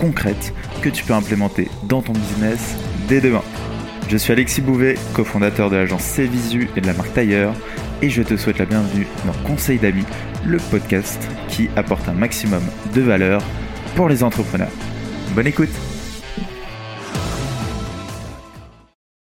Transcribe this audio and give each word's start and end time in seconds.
concrètes 0.00 0.54
que 0.82 0.88
tu 0.88 1.04
peux 1.04 1.12
implémenter 1.12 1.68
dans 1.84 2.00
ton 2.00 2.12
business 2.12 2.76
dès 3.06 3.20
demain. 3.20 3.42
Je 4.08 4.16
suis 4.16 4.32
Alexis 4.32 4.62
Bouvet, 4.62 4.96
cofondateur 5.14 5.70
de 5.70 5.76
l'agence 5.76 6.02
Cvisu 6.16 6.68
et 6.74 6.80
de 6.80 6.86
la 6.86 6.94
marque 6.94 7.12
Tailleur, 7.12 7.54
et 8.02 8.08
je 8.08 8.22
te 8.22 8.36
souhaite 8.36 8.58
la 8.58 8.64
bienvenue 8.64 9.06
dans 9.26 9.34
Conseil 9.46 9.78
d'amis, 9.78 10.06
le 10.46 10.56
podcast 10.70 11.22
qui 11.48 11.68
apporte 11.76 12.08
un 12.08 12.14
maximum 12.14 12.62
de 12.94 13.02
valeur 13.02 13.42
pour 13.94 14.08
les 14.08 14.24
entrepreneurs. 14.24 14.72
Bonne 15.34 15.46
écoute 15.46 15.68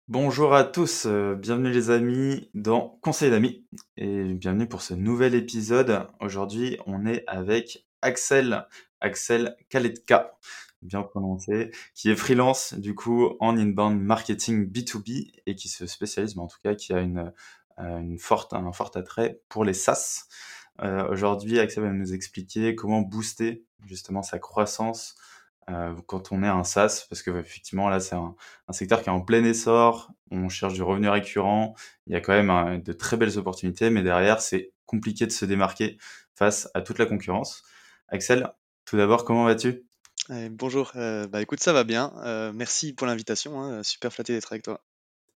Bonjour 0.08 0.54
à 0.54 0.64
tous, 0.64 1.06
euh, 1.06 1.34
bienvenue 1.34 1.70
les 1.70 1.90
amis 1.90 2.48
dans 2.54 2.98
Conseil 3.02 3.30
d'amis 3.30 3.66
et 3.96 4.34
bienvenue 4.34 4.66
pour 4.66 4.80
ce 4.80 4.94
nouvel 4.94 5.34
épisode. 5.34 6.06
Aujourd'hui 6.20 6.78
on 6.86 7.04
est 7.04 7.24
avec 7.26 7.84
Axel, 8.00 8.66
Axel 9.04 9.54
Kaletka, 9.68 10.38
bien 10.80 11.02
prononcé, 11.02 11.70
qui 11.94 12.10
est 12.10 12.16
freelance 12.16 12.72
du 12.74 12.94
coup 12.94 13.36
en 13.38 13.56
inbound 13.56 14.00
marketing 14.00 14.66
B2B 14.70 15.32
et 15.46 15.54
qui 15.54 15.68
se 15.68 15.86
spécialise, 15.86 16.36
mais 16.36 16.42
en 16.42 16.46
tout 16.46 16.58
cas 16.62 16.74
qui 16.74 16.94
a 16.94 17.00
une, 17.00 17.32
euh, 17.78 18.16
forte, 18.18 18.54
un 18.54 18.72
fort 18.72 18.92
attrait 18.94 19.40
pour 19.50 19.64
les 19.64 19.74
SaaS. 19.74 20.24
Euh, 20.80 21.06
Aujourd'hui, 21.10 21.60
Axel 21.60 21.84
va 21.84 21.90
nous 21.90 22.14
expliquer 22.14 22.74
comment 22.74 23.02
booster 23.02 23.64
justement 23.84 24.22
sa 24.22 24.38
croissance 24.38 25.14
euh, 25.68 25.94
quand 26.06 26.32
on 26.32 26.42
est 26.42 26.48
un 26.48 26.64
SaaS, 26.64 27.06
parce 27.08 27.22
que 27.22 27.30
effectivement 27.38 27.88
là 27.90 28.00
c'est 28.00 28.16
un, 28.16 28.34
secteur 28.70 29.02
qui 29.02 29.08
est 29.10 29.12
en 29.12 29.20
plein 29.20 29.44
essor, 29.44 30.10
on 30.30 30.48
cherche 30.48 30.74
du 30.74 30.82
revenu 30.82 31.08
récurrent, 31.08 31.74
il 32.06 32.14
y 32.14 32.16
a 32.16 32.20
quand 32.20 32.32
même 32.32 32.82
de 32.82 32.92
très 32.92 33.18
belles 33.18 33.38
opportunités, 33.38 33.90
mais 33.90 34.02
derrière 34.02 34.40
c'est 34.40 34.72
compliqué 34.86 35.26
de 35.26 35.32
se 35.32 35.44
démarquer 35.44 35.98
face 36.34 36.70
à 36.74 36.80
toute 36.82 36.98
la 36.98 37.06
concurrence. 37.06 37.64
Axel, 38.08 38.52
tout 38.84 38.96
d'abord, 38.96 39.24
comment 39.24 39.44
vas-tu? 39.44 39.84
Bonjour, 40.50 40.92
euh, 40.96 41.26
bah 41.26 41.42
écoute, 41.42 41.60
ça 41.60 41.72
va 41.72 41.84
bien. 41.84 42.12
Euh, 42.24 42.52
merci 42.54 42.94
pour 42.94 43.06
l'invitation, 43.06 43.60
hein, 43.60 43.82
super 43.82 44.12
flatté 44.12 44.32
d'être 44.32 44.52
avec 44.52 44.62
toi. 44.62 44.80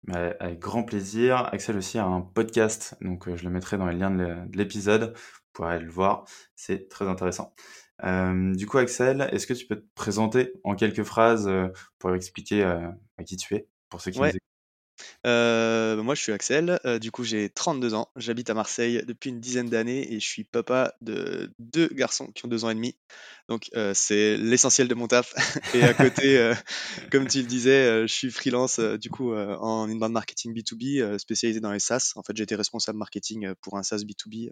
Bah, 0.05 0.35
avec 0.41 0.59
grand 0.59 0.83
plaisir. 0.83 1.49
Axel 1.53 1.77
aussi 1.77 1.99
a 1.99 2.05
un 2.05 2.23
podcast, 2.23 2.97
donc 3.03 3.29
euh, 3.29 3.37
je 3.37 3.45
le 3.45 3.51
mettrai 3.51 3.77
dans 3.77 3.87
les 3.87 3.97
liens 3.97 4.11
de 4.11 4.57
l'épisode. 4.57 5.13
Vous 5.15 5.51
pourrez 5.53 5.75
aller 5.75 5.85
le 5.85 5.91
voir, 5.91 6.25
c'est 6.55 6.89
très 6.89 7.07
intéressant. 7.07 7.55
du 8.03 8.67
coup, 8.67 8.79
Axel, 8.79 9.29
est-ce 9.33 9.47
que 9.47 9.55
tu 9.55 9.67
peux 9.67 9.77
te 9.77 9.87
présenter 9.95 10.53
en 10.65 10.75
quelques 10.75 11.03
phrases 11.03 11.51
pour 11.99 12.15
expliquer 12.15 12.63
à 12.63 13.25
qui 13.27 13.37
tu 13.37 13.57
es, 13.57 13.69
pour 13.91 14.01
ceux 14.01 14.11
qui 14.11 14.21
nous 14.21 14.27
écoutent? 14.27 14.41
Euh, 15.27 16.03
moi, 16.03 16.15
je 16.15 16.23
suis 16.23 16.33
Axel. 16.33 16.79
Euh, 16.85 16.99
du 16.99 17.11
coup, 17.11 17.25
j'ai 17.25 17.51
32 17.51 17.95
ans. 17.95 18.09
J'habite 18.17 18.51
à 18.51 18.55
Marseille 18.55 19.03
depuis 19.07 19.31
une 19.31 19.41
dizaine 19.41 19.69
d'années 19.69 20.13
et 20.13 20.21
je 20.21 20.27
suis 20.27 20.45
papa 20.45 20.95
de 21.01 21.53
deux 21.59 21.89
garçons 21.89 22.29
qui 22.29 22.45
ont 22.45 22.49
deux 22.49 22.65
ans 22.65 22.71
et 22.71 22.75
demi. 22.75 22.97
Donc, 23.49 23.71
euh, 23.77 23.93
c'est 23.95 24.37
l'essentiel 24.37 24.89
de 24.89 24.95
mon 24.95 25.07
taf. 25.07 25.35
et 25.75 25.83
à 25.83 25.95
côté, 25.95 26.53
comme 27.11 27.27
tu 27.27 27.39
le 27.39 27.47
disais, 27.47 28.07
je 28.07 28.13
suis 28.13 28.31
freelance 28.31 28.81
du 28.81 29.11
coup 29.11 29.35
en 29.35 29.89
inbound 29.89 30.13
marketing 30.13 30.55
B2B 30.55 31.19
spécialisé 31.19 31.61
dans 31.61 31.73
les 31.73 31.81
SaaS. 31.81 32.13
En 32.17 32.23
fait, 32.23 32.39
été 32.39 32.55
responsable 32.55 32.99
marketing 32.99 33.55
pour 33.61 33.77
un 33.77 33.83
SaaS 33.83 33.99
B2B 33.99 34.51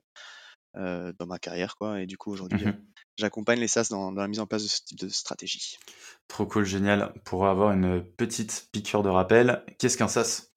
dans 0.76 1.26
ma 1.26 1.38
carrière, 1.38 1.76
quoi. 1.76 2.00
Et 2.00 2.06
du 2.06 2.16
coup, 2.16 2.32
aujourd'hui, 2.32 2.66
mmh 2.66 2.78
j'accompagne 3.16 3.60
les 3.60 3.68
SaaS 3.68 3.88
dans, 3.90 4.12
dans, 4.12 4.20
la 4.20 4.28
mise 4.28 4.40
en 4.40 4.46
place 4.46 4.62
de 4.62 4.68
ce 4.68 4.82
type 4.84 4.98
de 4.98 5.08
stratégie. 5.08 5.78
Trop 6.28 6.46
cool, 6.46 6.64
génial. 6.64 7.12
Pour 7.24 7.46
avoir 7.46 7.72
une 7.72 8.04
petite 8.04 8.68
piqûre 8.72 9.02
de 9.02 9.08
rappel, 9.08 9.64
qu'est-ce 9.78 9.96
qu'un 9.96 10.08
SaaS? 10.08 10.48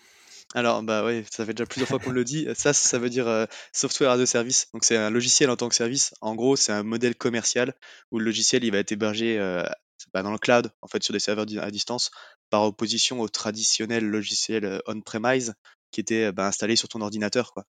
Alors, 0.55 0.81
bah 0.81 1.05
oui, 1.05 1.23
ça 1.29 1.45
fait 1.45 1.53
déjà 1.53 1.67
plusieurs 1.67 1.87
fois 1.87 1.99
qu'on 1.99 2.11
le 2.11 2.23
dit. 2.23 2.47
SaaS, 2.55 2.73
ça 2.73 2.97
veut 2.97 3.09
dire 3.09 3.27
euh, 3.27 3.45
Software 3.71 4.11
as 4.11 4.19
a 4.19 4.25
Service. 4.25 4.67
Donc, 4.73 4.83
c'est 4.83 4.97
un 4.97 5.09
logiciel 5.09 5.49
en 5.49 5.55
tant 5.55 5.69
que 5.69 5.75
service. 5.75 6.13
En 6.21 6.35
gros, 6.35 6.55
c'est 6.55 6.71
un 6.71 6.83
modèle 6.83 7.15
commercial 7.15 7.73
où 8.11 8.19
le 8.19 8.25
logiciel, 8.25 8.63
il 8.63 8.71
va 8.71 8.79
être 8.79 8.91
hébergé 8.91 9.37
euh, 9.37 9.63
bah, 10.13 10.23
dans 10.23 10.31
le 10.31 10.39
cloud, 10.39 10.71
en 10.81 10.87
fait, 10.87 11.03
sur 11.03 11.13
des 11.13 11.19
serveurs 11.19 11.45
à 11.61 11.71
distance, 11.71 12.09
par 12.49 12.63
opposition 12.63 13.21
au 13.21 13.29
traditionnel 13.29 14.05
logiciel 14.05 14.65
euh, 14.65 14.79
on-premise 14.87 15.53
qui 15.91 16.01
était 16.01 16.31
bah, 16.31 16.47
installé 16.47 16.75
sur 16.75 16.87
ton 16.87 17.01
ordinateur. 17.01 17.53
Quoi. 17.53 17.65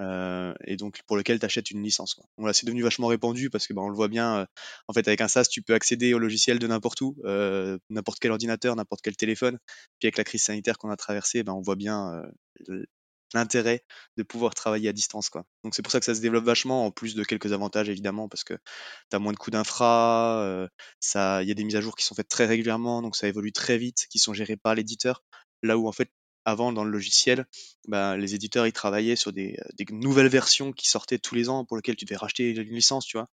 Euh, 0.00 0.54
et 0.64 0.76
donc 0.76 1.02
pour 1.06 1.16
lequel 1.16 1.38
tu 1.38 1.46
achètes 1.46 1.70
une 1.70 1.82
licence. 1.82 2.14
Quoi. 2.14 2.24
Bon, 2.36 2.46
là, 2.46 2.52
c'est 2.52 2.66
devenu 2.66 2.82
vachement 2.82 3.08
répandu 3.08 3.50
parce 3.50 3.66
que 3.66 3.72
bah, 3.72 3.82
on 3.82 3.88
le 3.88 3.96
voit 3.96 4.08
bien. 4.08 4.38
Euh, 4.38 4.46
en 4.86 4.92
fait, 4.92 5.06
avec 5.08 5.20
un 5.20 5.28
SaaS, 5.28 5.46
tu 5.50 5.62
peux 5.62 5.74
accéder 5.74 6.14
au 6.14 6.18
logiciel 6.18 6.58
de 6.58 6.66
n'importe 6.66 7.00
où, 7.00 7.16
euh, 7.24 7.78
n'importe 7.90 8.18
quel 8.20 8.30
ordinateur, 8.30 8.76
n'importe 8.76 9.02
quel 9.02 9.16
téléphone. 9.16 9.58
Puis 9.98 10.06
avec 10.06 10.18
la 10.18 10.24
crise 10.24 10.44
sanitaire 10.44 10.78
qu'on 10.78 10.90
a 10.90 10.96
traversée, 10.96 11.42
bah, 11.42 11.52
on 11.54 11.60
voit 11.62 11.76
bien 11.76 12.22
l'intérêt 13.34 13.84
de 14.16 14.22
pouvoir 14.22 14.54
travailler 14.54 14.88
à 14.88 14.92
distance. 14.92 15.30
Donc 15.64 15.74
c'est 15.74 15.82
pour 15.82 15.92
ça 15.92 15.98
que 16.00 16.06
ça 16.06 16.14
se 16.14 16.20
développe 16.20 16.44
vachement, 16.44 16.86
en 16.86 16.90
plus 16.90 17.14
de 17.14 17.24
quelques 17.24 17.52
avantages 17.52 17.88
évidemment, 17.88 18.28
parce 18.28 18.44
que 18.44 18.54
tu 19.10 19.16
as 19.16 19.18
moins 19.18 19.32
de 19.32 19.36
coûts 19.36 19.50
d'infra, 19.50 20.68
il 21.14 21.48
y 21.48 21.50
a 21.50 21.54
des 21.54 21.64
mises 21.64 21.76
à 21.76 21.80
jour 21.80 21.94
qui 21.96 22.04
sont 22.04 22.14
faites 22.14 22.28
très 22.28 22.46
régulièrement, 22.46 23.02
donc 23.02 23.16
ça 23.16 23.28
évolue 23.28 23.52
très 23.52 23.76
vite, 23.78 24.06
qui 24.10 24.18
sont 24.18 24.32
gérées 24.32 24.56
par 24.56 24.74
l'éditeur. 24.74 25.22
Là 25.62 25.76
où 25.76 25.88
en 25.88 25.92
fait 25.92 26.10
avant 26.48 26.72
dans 26.72 26.82
le 26.82 26.90
logiciel, 26.90 27.46
bah, 27.88 28.16
les 28.16 28.34
éditeurs 28.34 28.66
ils 28.66 28.72
travaillaient 28.72 29.16
sur 29.16 29.32
des, 29.32 29.58
des, 29.76 29.84
nouvelles 29.90 30.28
versions 30.28 30.72
qui 30.72 30.88
sortaient 30.88 31.18
tous 31.18 31.34
les 31.34 31.48
ans 31.48 31.64
pour 31.64 31.76
lesquelles 31.76 31.96
tu 31.96 32.06
devais 32.06 32.16
racheter 32.16 32.50
une 32.50 32.74
licence, 32.74 33.06
tu 33.06 33.18
vois. 33.18 33.28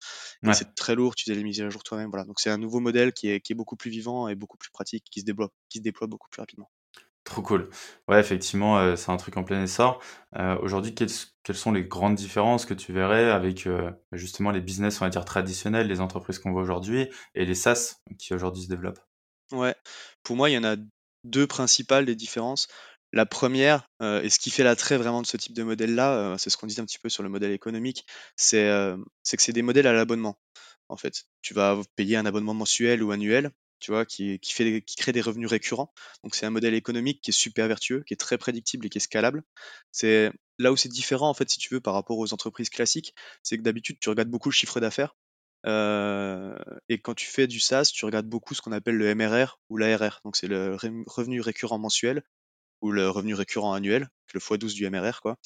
C'est 0.53 0.75
très 0.75 0.95
lourd, 0.95 1.15
tu 1.15 1.29
devais 1.29 1.37
les 1.37 1.43
mises 1.43 1.61
à 1.61 1.69
jour 1.69 1.83
toi-même. 1.83 2.09
Voilà. 2.09 2.25
Donc 2.25 2.39
c'est 2.39 2.49
un 2.49 2.57
nouveau 2.57 2.79
modèle 2.79 3.13
qui 3.13 3.29
est, 3.29 3.39
qui 3.39 3.53
est, 3.53 3.55
beaucoup 3.55 3.77
plus 3.77 3.89
vivant 3.89 4.27
et 4.27 4.35
beaucoup 4.35 4.57
plus 4.57 4.69
pratique, 4.69 5.05
qui 5.09 5.21
se 5.21 5.25
déploie, 5.25 5.49
qui 5.69 5.77
se 5.77 5.83
déploie 5.83 6.07
beaucoup 6.07 6.27
plus 6.29 6.41
rapidement. 6.41 6.69
Trop 7.23 7.41
cool. 7.41 7.69
Ouais, 8.07 8.19
effectivement, 8.19 8.77
euh, 8.77 8.95
c'est 8.95 9.11
un 9.11 9.17
truc 9.17 9.35
en 9.37 9.43
plein 9.43 9.63
essor. 9.63 9.99
Euh, 10.35 10.57
Aujourd'hui, 10.61 10.93
quelles, 10.93 11.09
quelles, 11.43 11.55
sont 11.55 11.71
les 11.71 11.83
grandes 11.83 12.13
différences 12.13 12.65
que 12.65 12.75
tu 12.75 12.93
verrais 12.93 13.31
avec 13.31 13.65
euh, 13.65 13.91
justement 14.11 14.51
les 14.51 14.61
business, 14.61 15.01
on 15.01 15.05
va 15.05 15.09
dire, 15.09 15.25
traditionnels, 15.25 15.87
les 15.87 16.01
entreprises 16.01 16.37
qu'on 16.37 16.51
voit 16.51 16.61
aujourd'hui 16.61 17.09
et 17.33 17.45
les 17.45 17.55
SaaS 17.55 17.95
qui 18.19 18.35
aujourd'hui 18.35 18.63
se 18.63 18.67
développent? 18.67 18.99
Ouais, 19.51 19.73
pour 20.21 20.35
moi, 20.35 20.51
il 20.51 20.53
y 20.53 20.57
en 20.57 20.63
a 20.63 20.75
deux 21.23 21.47
principales 21.47 22.05
des 22.05 22.15
différences. 22.15 22.67
La 23.15 23.25
première, 23.25 23.89
euh, 24.01 24.21
et 24.21 24.29
ce 24.29 24.39
qui 24.39 24.51
fait 24.51 24.63
l'attrait 24.63 24.97
vraiment 24.97 25.21
de 25.21 25.27
ce 25.27 25.37
type 25.37 25.53
de 25.53 25.63
modèle-là, 25.63 26.33
euh, 26.33 26.37
c'est 26.37 26.49
ce 26.49 26.57
qu'on 26.57 26.67
disait 26.67 26.81
un 26.81 26.85
petit 26.85 26.99
peu 26.99 27.07
sur 27.07 27.23
le 27.23 27.29
modèle 27.29 27.51
économique, 27.51 28.05
c'est 28.35 28.67
euh, 28.67 28.97
que 28.97 29.41
c'est 29.41 29.53
des 29.53 29.61
modèles 29.61 29.87
à 29.87 29.93
l'abonnement. 29.93 30.37
En 30.89 30.97
fait, 30.97 31.23
tu 31.41 31.53
vas 31.53 31.79
payer 31.95 32.17
un 32.17 32.25
abonnement 32.25 32.53
mensuel 32.53 33.01
ou 33.01 33.11
annuel, 33.11 33.51
tu 33.79 33.91
vois, 33.91 34.05
qui, 34.05 34.37
crée 34.41 35.13
des 35.13 35.21
revenus 35.21 35.49
récurrents. 35.49 35.93
Donc 36.23 36.35
c'est 36.35 36.45
un 36.45 36.49
modèle 36.49 36.73
économique 36.73 37.21
qui 37.21 37.31
est 37.31 37.33
super 37.33 37.69
vertueux, 37.69 38.03
qui 38.05 38.13
est 38.13 38.17
très 38.17 38.37
prédictible 38.37 38.85
et 38.85 38.89
qui 38.89 38.97
est 38.97 39.01
scalable. 39.01 39.43
C'est 39.93 40.31
là 40.59 40.73
où 40.73 40.77
c'est 40.77 40.89
différent 40.89 41.29
en 41.29 41.33
fait, 41.33 41.49
si 41.49 41.57
tu 41.57 41.73
veux, 41.73 41.79
par 41.79 41.93
rapport 41.93 42.17
aux 42.17 42.33
entreprises 42.33 42.69
classiques, 42.69 43.15
c'est 43.43 43.57
que 43.57 43.63
d'habitude 43.63 43.97
tu 44.01 44.09
regardes 44.09 44.29
beaucoup 44.29 44.49
le 44.49 44.53
chiffre 44.53 44.81
d'affaires. 44.81 45.15
et 45.65 46.99
quand 47.01 47.13
tu 47.15 47.27
fais 47.27 47.47
du 47.47 47.59
SaaS, 47.61 47.91
tu 47.93 48.05
regardes 48.05 48.27
beaucoup 48.27 48.53
ce 48.55 48.61
qu'on 48.61 48.73
appelle 48.73 48.97
le 48.97 49.15
MRR 49.15 49.59
ou 49.69 49.77
l'ARR. 49.77 50.19
Donc 50.25 50.35
c'est 50.35 50.47
le 50.47 50.75
revenu 51.07 51.39
récurrent 51.41 51.79
mensuel 51.79 52.23
ou 52.81 52.91
le 52.91 53.09
revenu 53.09 53.34
récurrent 53.34 53.74
annuel, 53.74 54.09
le 54.34 54.40
x12 54.40 54.74
du 54.74 54.90
MRR. 54.90 55.22
Quoi. 55.22 55.38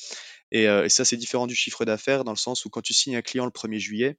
Et, 0.52 0.64
et 0.64 0.90
ça, 0.90 1.06
c'est 1.06 1.18
différent 1.18 1.48
du 1.48 1.56
chiffre 1.56 1.86
d'affaires 1.86 2.24
dans 2.24 2.32
le 2.32 2.38
sens 2.38 2.66
où 2.66 2.70
quand 2.70 2.82
tu 2.82 2.94
signes 2.94 3.16
un 3.16 3.22
client 3.22 3.46
le 3.46 3.52
1er 3.52 3.80
juillet, 3.80 4.18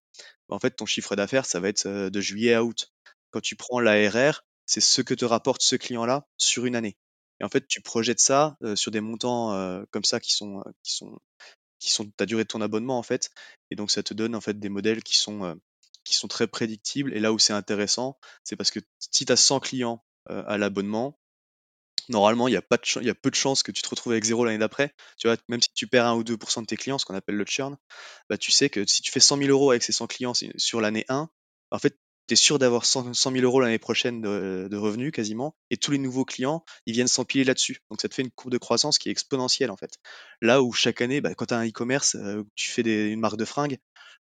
bah, 0.48 0.56
en 0.56 0.59
fait, 0.59 0.71
ton 0.71 0.87
chiffre 0.87 1.16
d'affaires, 1.16 1.44
ça 1.44 1.60
va 1.60 1.69
être 1.69 1.87
de 1.87 2.21
juillet 2.21 2.54
à 2.54 2.65
août. 2.65 2.93
Quand 3.31 3.41
tu 3.41 3.56
prends 3.56 3.81
l'ARR, 3.81 4.43
c'est 4.66 4.81
ce 4.81 5.03
que 5.03 5.15
te 5.15 5.25
rapporte 5.25 5.62
ce 5.62 5.76
client-là 5.76 6.26
sur 6.37 6.66
une 6.66 6.76
année. 6.76 6.97
Et 7.41 7.45
en 7.45 7.48
fait, 7.48 7.66
tu 7.66 7.80
projettes 7.80 8.21
ça 8.21 8.57
sur 8.74 8.91
des 8.91 9.01
montants 9.01 9.84
comme 9.91 10.04
ça 10.04 10.21
qui 10.21 10.33
sont, 10.33 10.63
qui 10.83 10.92
sont, 10.95 11.18
qui 11.78 11.91
sont 11.91 12.10
ta 12.10 12.27
durée 12.27 12.45
de 12.45 12.48
ton 12.48 12.60
abonnement 12.60 12.98
en 12.98 13.03
fait. 13.03 13.30
Et 13.71 13.77
donc, 13.77 13.91
ça 13.91 14.03
te 14.03 14.15
donne 14.15 14.34
en 14.36 14.41
fait 14.41 14.59
des 14.59 14.68
modèles 14.68 15.03
qui 15.03 15.16
sont, 15.16 15.59
qui 16.04 16.15
sont 16.15 16.28
très 16.28 16.47
prédictibles. 16.47 17.15
Et 17.16 17.21
là 17.21 17.33
où 17.33 17.39
c'est 17.39 17.53
intéressant, 17.53 18.18
c'est 18.45 18.56
parce 18.56 18.71
que 18.71 18.80
si 18.98 19.27
tu 19.27 19.33
as 19.33 19.36
100 19.36 19.60
clients 19.60 20.04
à 20.27 20.59
l'abonnement, 20.59 21.18
normalement, 22.10 22.48
il 22.48 22.53
y, 22.53 22.57
a 22.57 22.62
peu 22.62 23.30
de 23.30 23.34
chances 23.34 23.62
que 23.62 23.72
tu 23.72 23.83
te 23.83 23.89
retrouves 23.89 24.12
avec 24.12 24.24
zéro 24.24 24.45
l'année 24.45 24.59
d'après. 24.59 24.92
Tu 25.18 25.28
vois, 25.28 25.36
même 25.48 25.62
si 25.62 25.72
tu 25.74 25.86
perds 25.86 26.07
1 26.07 26.15
ou 26.16 26.22
2% 26.22 26.62
de 26.62 26.66
tes 26.66 26.77
clients, 26.77 26.98
ce 26.98 27.04
qu'on 27.04 27.15
appelle 27.15 27.36
le 27.36 27.45
churn, 27.47 27.77
bah, 28.28 28.36
tu 28.36 28.51
sais 28.51 28.68
que 28.68 28.86
si 28.86 29.03
tu 29.03 29.10
fais 29.10 29.21
100 29.21 29.39
000 29.39 29.51
euros 29.51 29.71
avec 29.71 29.83
ces 29.83 29.92
100 29.92 30.07
clients 30.07 30.33
sur 30.57 30.80
l'année 30.80 31.04
1, 31.09 31.28
en 31.71 31.78
fait, 31.78 31.97
tu 32.28 32.34
es 32.34 32.36
sûr 32.36 32.59
d'avoir 32.59 32.84
100, 32.84 33.15
000 33.15 33.36
euros 33.39 33.60
l'année 33.60 33.78
prochaine 33.78 34.21
de, 34.21 34.77
revenus 34.77 35.12
quasiment, 35.12 35.57
et 35.71 35.77
tous 35.77 35.91
les 35.91 35.98
nouveaux 35.98 36.24
clients, 36.24 36.65
ils 36.86 36.92
viennent 36.92 37.09
s'empiler 37.09 37.45
là-dessus. 37.45 37.80
Donc 37.91 38.01
ça 38.01 38.09
te 38.09 38.15
fait 38.15 38.22
une 38.22 38.30
courbe 38.30 38.53
de 38.53 38.59
croissance 38.59 38.98
qui 38.98 39.09
est 39.09 39.13
exponentielle 39.13 39.71
en 39.71 39.77
fait. 39.77 39.97
Là 40.41 40.63
où 40.63 40.72
chaque 40.72 41.01
année, 41.01 41.21
bah, 41.21 41.34
quand 41.34 41.47
tu 41.47 41.54
as 41.54 41.59
un 41.59 41.66
e-commerce, 41.66 42.16
euh, 42.16 42.45
tu 42.54 42.68
fais 42.68 42.83
une 42.83 43.21
marque 43.21 43.36
de 43.36 43.45
fringues, 43.45 43.78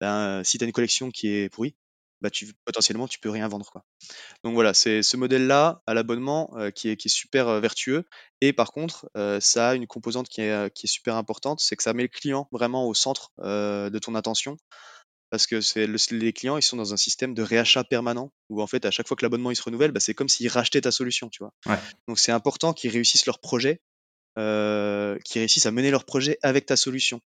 ben, 0.02 0.44
si 0.44 0.58
tu 0.58 0.64
as 0.64 0.68
une 0.68 0.74
collection 0.74 1.12
qui 1.12 1.30
est 1.30 1.50
pourrie, 1.50 1.76
bah, 2.24 2.32
tu 2.32 2.54
potentiellement, 2.66 3.08
tu 3.08 3.20
peux 3.20 3.30
rien 3.30 3.48
vendre, 3.50 3.70
quoi. 3.72 3.84
Donc 4.44 4.54
voilà, 4.56 4.74
c'est 4.74 5.04
ce 5.04 5.18
modèle-là 5.18 5.82
à 5.88 5.94
l'abonnement, 5.94 6.52
heu, 6.58 6.72
qui 6.72 6.90
est 6.90 6.98
qui 6.98 7.08
est 7.10 7.12
super, 7.12 7.48
heu, 7.50 7.60
vertueux 7.60 8.06
et 8.42 8.54
par 8.54 8.72
contre, 8.72 9.10
heu, 9.18 9.40
ça 9.42 9.70
a 9.72 9.76
une 9.76 9.88
composante 9.88 10.30
qui 10.30 10.42
est, 10.42 10.52
heu, 10.52 10.70
qui 10.70 10.88
est 10.88 10.90
super 10.90 11.16
importante, 11.18 11.60
c'est 11.62 11.76
que 11.76 11.84
ça 11.84 11.94
met 11.94 12.04
le 12.04 12.10
client 12.10 12.48
vraiment 12.52 12.88
au 12.88 12.94
centre, 12.94 13.32
de 13.40 14.00
ton 14.00 14.16
attention. 14.16 14.58
Parce 15.32 15.48
que 15.48 15.62
c'est 15.62 15.88
le 15.88 15.98
les 16.12 16.32
clients, 16.34 16.58
ils 16.58 16.62
sont 16.64 16.78
dans 16.78 16.94
un 16.94 16.98
système 16.98 17.34
de 17.34 17.42
réachat 17.44 17.84
permanent 17.84 18.32
où 18.50 18.62
en 18.62 18.68
fait, 18.68 18.86
à 18.86 18.92
chaque 18.92 19.08
fois 19.08 19.18
que 19.18 19.26
l'abonnement, 19.26 19.50
il 19.52 19.56
se 19.56 19.64
renouvelle, 19.64 19.92
bah, 19.92 20.00
c'est 20.00 20.14
comme 20.14 20.30
s'ils 20.30 20.48
rachetaient 20.50 20.82
ta 20.82 20.92
solution, 20.92 21.30
tu 21.30 21.40
vois? 21.44 21.54
Ouais. 21.66 21.80
Donc 22.08 22.20
c'est 22.20 22.32
important 22.32 22.74
qu'ils 22.74 22.92
réussissent 22.92 23.26
leur 23.26 23.40
projet, 23.40 23.82
qu'ils 24.38 25.40
réussissent 25.42 25.66
à 25.66 25.72
mener 25.72 25.92
leur 25.92 26.06
projet 26.06 26.38
avec 26.44 26.66
ta 26.66 26.76
solution. 26.76 27.22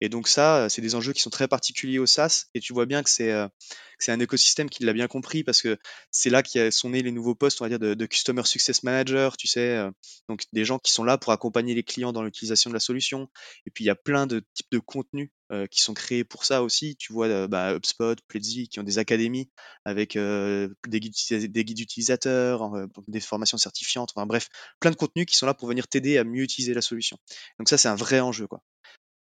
Et 0.00 0.08
donc 0.08 0.28
ça, 0.28 0.68
c'est 0.70 0.82
des 0.82 0.94
enjeux 0.94 1.12
qui 1.12 1.20
sont 1.22 1.30
très 1.30 1.48
particuliers 1.48 1.98
au 1.98 2.06
SaaS 2.06 2.46
et 2.54 2.60
tu 2.60 2.72
vois 2.72 2.86
bien 2.86 3.02
que 3.02 3.10
c'est, 3.10 3.28
que 3.28 4.04
c'est 4.04 4.12
un 4.12 4.20
écosystème 4.20 4.70
qui 4.70 4.84
l'a 4.84 4.92
bien 4.92 5.08
compris 5.08 5.44
parce 5.44 5.62
que 5.62 5.78
c'est 6.10 6.30
là 6.30 6.42
a 6.56 6.70
sont 6.70 6.90
nés 6.90 7.02
les 7.02 7.12
nouveaux 7.12 7.34
postes, 7.34 7.60
on 7.60 7.64
va 7.64 7.68
dire, 7.68 7.78
de 7.78 8.06
Customer 8.06 8.42
Success 8.44 8.82
Manager, 8.82 9.36
tu 9.36 9.46
sais? 9.46 9.76
Heu, 9.78 9.90
donc 10.28 10.44
des 10.52 10.64
gens 10.64 10.78
qui 10.78 10.92
sont 10.92 11.04
là 11.04 11.18
pour 11.18 11.32
accompagner 11.32 11.74
les 11.74 11.82
clients 11.82 12.12
dans 12.12 12.22
l'utilisation 12.22 12.70
de 12.70 12.74
la 12.74 12.80
solution. 12.80 13.28
Et 13.66 13.70
puis 13.70 13.84
il 13.84 13.86
y 13.86 13.90
a 13.90 13.94
plein 13.94 14.26
de 14.26 14.42
types 14.54 14.70
de 14.72 14.78
contenus, 14.78 15.30
heu, 15.52 15.66
qui 15.66 15.80
sont 15.82 15.94
créés 15.94 16.24
pour 16.24 16.44
ça 16.44 16.62
aussi. 16.62 16.96
Tu 16.96 17.12
vois, 17.12 17.28
heu, 17.28 17.46
bah, 17.46 17.74
HubSpot, 17.74 18.16
Pledzy 18.28 18.68
qui 18.68 18.80
ont 18.80 18.84
des 18.84 18.98
académies 18.98 19.50
avec, 19.84 20.16
des 20.16 21.00
guides 21.00 21.14
des 21.52 21.60
utilisateurs, 21.82 22.70
des 23.08 23.20
formations 23.20 23.58
certifiantes, 23.58 24.12
enfin 24.14 24.26
bref, 24.26 24.48
plein 24.80 24.90
de 24.90 24.96
contenus 24.96 25.26
qui 25.26 25.36
sont 25.36 25.46
là 25.46 25.54
pour 25.54 25.68
venir 25.68 25.88
t'aider 25.88 26.18
à 26.18 26.24
mieux 26.24 26.42
utiliser 26.42 26.74
la 26.74 26.82
solution. 26.82 27.18
Donc 27.58 27.68
ça, 27.68 27.78
c'est 27.78 27.88
un 27.88 27.96
vrai 27.96 28.20
enjeu, 28.20 28.46
quoi. 28.46 28.62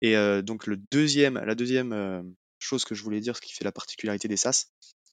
Et 0.03 0.15
donc 0.43 0.67
le 0.67 0.77
2e 0.93 1.39
la 1.45 1.55
2e, 1.55 1.93
heu, 1.93 2.23
chose 2.61 2.85
que 2.85 2.95
je 2.95 3.03
voulais 3.03 3.21
dire, 3.21 3.37
ce 3.37 3.41
qui 3.41 3.53
fait 3.55 3.65
la 3.65 3.73
particularité 3.73 4.29
des 4.29 4.37
SaaS, 4.37 4.67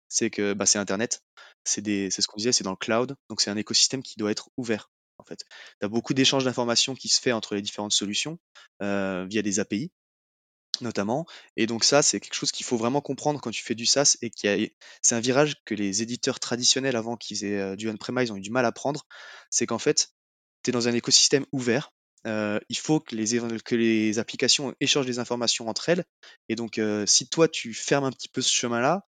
c'est 0.10 0.30
que, 0.30 0.54
bah, 0.54 0.66
c'est 0.66 0.80
internet. 0.80 1.22
C'est 1.64 1.82
ce 1.84 2.28
qu'on 2.28 2.38
disait, 2.38 2.52
c'est 2.52 2.64
dans 2.64 2.72
le 2.72 2.78
cloud, 2.78 3.16
donc 3.30 3.42
c'est 3.42 3.50
un 3.50 3.58
écosystème 3.58 4.04
qui 4.04 4.16
doit 4.18 4.32
être 4.32 4.50
ouvert, 4.58 4.92
en 5.18 5.24
fait. 5.24 5.44
Tu 5.82 5.88
beaucoup 5.90 6.14
d'échanges 6.14 6.44
d'informations 6.46 6.96
qui 6.96 7.10
se 7.10 7.20
fait 7.20 7.32
entre 7.32 7.56
les 7.56 7.62
différentes 7.62 7.94
solutions, 7.94 8.38
heu, 8.84 9.26
via 9.28 9.42
des 9.42 9.60
API, 9.60 9.92
notamment. 10.82 11.26
Et 11.58 11.66
donc 11.68 11.84
ça, 11.84 12.02
c'est 12.04 12.20
quelque 12.20 12.36
chose 12.36 12.52
qu'il 12.52 12.66
faut 12.66 12.78
vraiment 12.78 13.02
comprendre 13.02 13.42
quand 13.42 13.52
tu 13.52 13.64
fais 13.64 13.76
du 13.76 13.86
SaaS 13.86 14.18
et 14.22 14.30
qui 14.30 14.48
a 14.48 14.58
c'est 15.02 15.16
un 15.16 15.20
virage 15.22 15.56
que 15.66 15.74
les 15.76 16.02
éditeurs 16.04 16.40
traditionnels 16.40 16.96
avant 16.96 17.18
qu'ils 17.18 17.44
aient, 17.46 17.76
du 17.78 17.90
on-premise, 17.90 18.32
ont 18.32 18.36
eu 18.38 18.42
du 18.42 18.52
mal 18.52 18.66
à 18.66 18.72
prendre. 18.72 19.06
C'est 19.50 19.66
qu'en 19.66 19.80
fait, 19.80 20.10
tu 20.64 20.70
es 20.72 20.74
dans 20.74 20.88
un 20.88 20.94
écosystème 20.94 21.46
ouvert, 21.52 21.92
heu, 22.26 22.60
il 22.70 22.78
faut 22.78 23.00
que 23.00 23.16
les 23.16 24.20
applications 24.20 24.74
échangent 24.80 25.06
des 25.06 25.20
informations 25.20 25.68
entre 25.68 25.90
elles. 25.90 26.04
Et 26.50 26.56
donc, 26.56 26.78
heu, 26.80 27.06
si 27.06 27.28
toi, 27.28 27.48
tu 27.48 27.74
fermes 27.74 28.06
un 28.06 28.12
petit 28.12 28.30
peu 28.30 28.42
ce 28.42 28.52
chemin-là, 28.54 29.06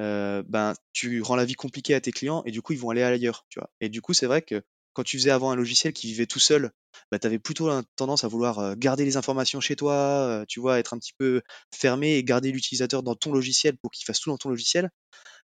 heu, 0.00 0.42
ben, 0.48 0.74
tu 0.92 1.22
rends 1.22 1.36
la 1.36 1.44
vie 1.44 1.54
compliquée 1.54 1.94
à 1.94 2.00
tes 2.00 2.12
clients 2.12 2.42
et 2.46 2.50
du 2.52 2.62
coup, 2.62 2.72
ils 2.72 2.78
vont 2.78 2.90
aller 2.90 3.02
ailleurs, 3.02 3.46
tu 3.50 3.58
vois? 3.60 3.70
Et 3.80 3.88
du 3.88 4.00
coup, 4.02 4.14
c'est 4.14 4.26
vrai 4.26 4.42
que 4.42 4.62
quand 4.94 5.04
tu 5.04 5.18
faisais 5.18 5.30
avant 5.30 5.50
un 5.50 5.56
logiciel 5.56 5.92
qui 5.92 6.06
vivait 6.08 6.26
tout 6.26 6.38
seul, 6.40 6.70
bah, 7.10 7.18
tu 7.18 7.26
avais 7.26 7.38
plutôt 7.40 7.70
tendance 7.96 8.24
à 8.24 8.28
vouloir, 8.28 8.76
garder 8.76 9.04
les 9.04 9.16
informations 9.16 9.60
chez 9.60 9.76
toi, 9.76 10.44
tu 10.48 10.60
vois? 10.60 10.78
Être 10.78 10.94
un 10.94 10.98
petit 10.98 11.14
peu 11.18 11.42
fermé 11.74 12.16
et 12.16 12.24
garder 12.24 12.52
l'utilisateur 12.52 13.02
dans 13.02 13.14
ton 13.16 13.32
logiciel 13.32 13.76
pour 13.78 13.90
qu'il 13.90 14.04
fasse 14.06 14.20
tout 14.20 14.30
dans 14.30 14.38
ton 14.38 14.50
logiciel. 14.50 14.90